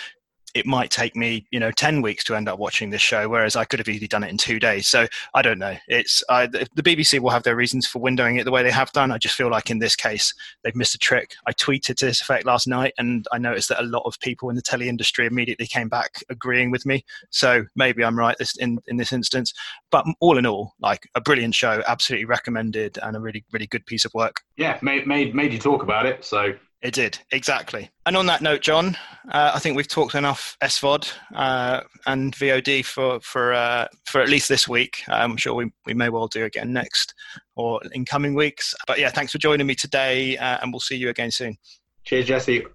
it 0.58 0.66
might 0.66 0.90
take 0.90 1.14
me 1.16 1.46
you 1.50 1.60
know 1.60 1.70
10 1.70 2.02
weeks 2.02 2.24
to 2.24 2.34
end 2.34 2.48
up 2.48 2.58
watching 2.58 2.90
this 2.90 3.00
show 3.00 3.28
whereas 3.28 3.56
i 3.56 3.64
could 3.64 3.78
have 3.78 3.88
easily 3.88 4.08
done 4.08 4.24
it 4.24 4.30
in 4.30 4.36
two 4.36 4.58
days. 4.58 4.88
So 4.88 5.06
i 5.34 5.42
don't 5.42 5.58
know. 5.58 5.76
It's 5.88 6.22
I, 6.28 6.46
the 6.46 6.68
bbc 6.76 7.20
will 7.20 7.30
have 7.30 7.44
their 7.44 7.56
reasons 7.56 7.86
for 7.86 8.00
windowing 8.00 8.38
it 8.38 8.44
the 8.44 8.50
way 8.50 8.62
they 8.62 8.70
have 8.70 8.92
done. 8.92 9.12
I 9.12 9.18
just 9.18 9.34
feel 9.34 9.50
like 9.50 9.70
in 9.70 9.78
this 9.78 9.96
case 9.96 10.34
they've 10.62 10.76
missed 10.76 10.94
a 10.94 10.98
trick. 10.98 11.32
I 11.46 11.52
tweeted 11.52 11.96
to 11.96 12.06
this 12.06 12.20
effect 12.20 12.44
last 12.44 12.66
night 12.66 12.92
and 12.98 13.26
i 13.32 13.38
noticed 13.38 13.68
that 13.70 13.80
a 13.80 13.86
lot 13.86 14.02
of 14.04 14.18
people 14.20 14.50
in 14.50 14.56
the 14.56 14.62
telly 14.62 14.88
industry 14.88 15.26
immediately 15.26 15.66
came 15.66 15.88
back 15.88 16.22
agreeing 16.28 16.70
with 16.70 16.84
me. 16.84 17.04
So 17.30 17.64
maybe 17.76 18.04
i'm 18.04 18.18
right 18.18 18.36
this, 18.38 18.56
in, 18.56 18.78
in 18.86 18.96
this 18.96 19.12
instance. 19.12 19.52
But 19.90 20.04
all 20.20 20.38
in 20.38 20.46
all 20.46 20.74
like 20.80 21.08
a 21.14 21.20
brilliant 21.20 21.54
show 21.54 21.82
absolutely 21.86 22.26
recommended 22.26 22.98
and 23.02 23.16
a 23.16 23.20
really 23.20 23.44
really 23.52 23.66
good 23.66 23.86
piece 23.86 24.04
of 24.04 24.12
work. 24.14 24.40
Yeah 24.56 24.78
made, 24.82 25.06
made, 25.06 25.34
made 25.34 25.52
you 25.52 25.58
talk 25.58 25.82
about 25.82 26.06
it. 26.06 26.24
So 26.24 26.54
It 26.80 26.94
did 26.94 27.18
exactly. 27.32 27.90
And 28.06 28.16
on 28.16 28.26
that 28.26 28.40
note, 28.40 28.62
John, 28.62 28.96
uh, 29.32 29.50
I 29.52 29.58
think 29.58 29.76
we've 29.76 29.88
talked 29.88 30.14
enough 30.14 30.56
SVOD 30.62 31.12
uh, 31.34 31.80
and 32.06 32.34
VOD 32.36 32.84
for 32.84 33.18
for 33.20 33.52
uh, 33.52 33.88
for 34.06 34.20
at 34.20 34.28
least 34.28 34.48
this 34.48 34.68
week. 34.68 35.02
I'm 35.08 35.36
sure 35.36 35.54
we, 35.54 35.72
we 35.86 35.94
may 35.94 36.08
well 36.08 36.28
do 36.28 36.44
again 36.44 36.72
next 36.72 37.14
or 37.56 37.80
in 37.92 38.04
coming 38.04 38.34
weeks. 38.34 38.76
But 38.86 39.00
yeah, 39.00 39.10
thanks 39.10 39.32
for 39.32 39.38
joining 39.38 39.66
me 39.66 39.74
today, 39.74 40.36
uh, 40.36 40.58
and 40.62 40.72
we'll 40.72 40.78
see 40.78 40.96
you 40.96 41.08
again 41.08 41.32
soon. 41.32 41.56
Cheers, 42.04 42.26
Jesse. 42.26 42.66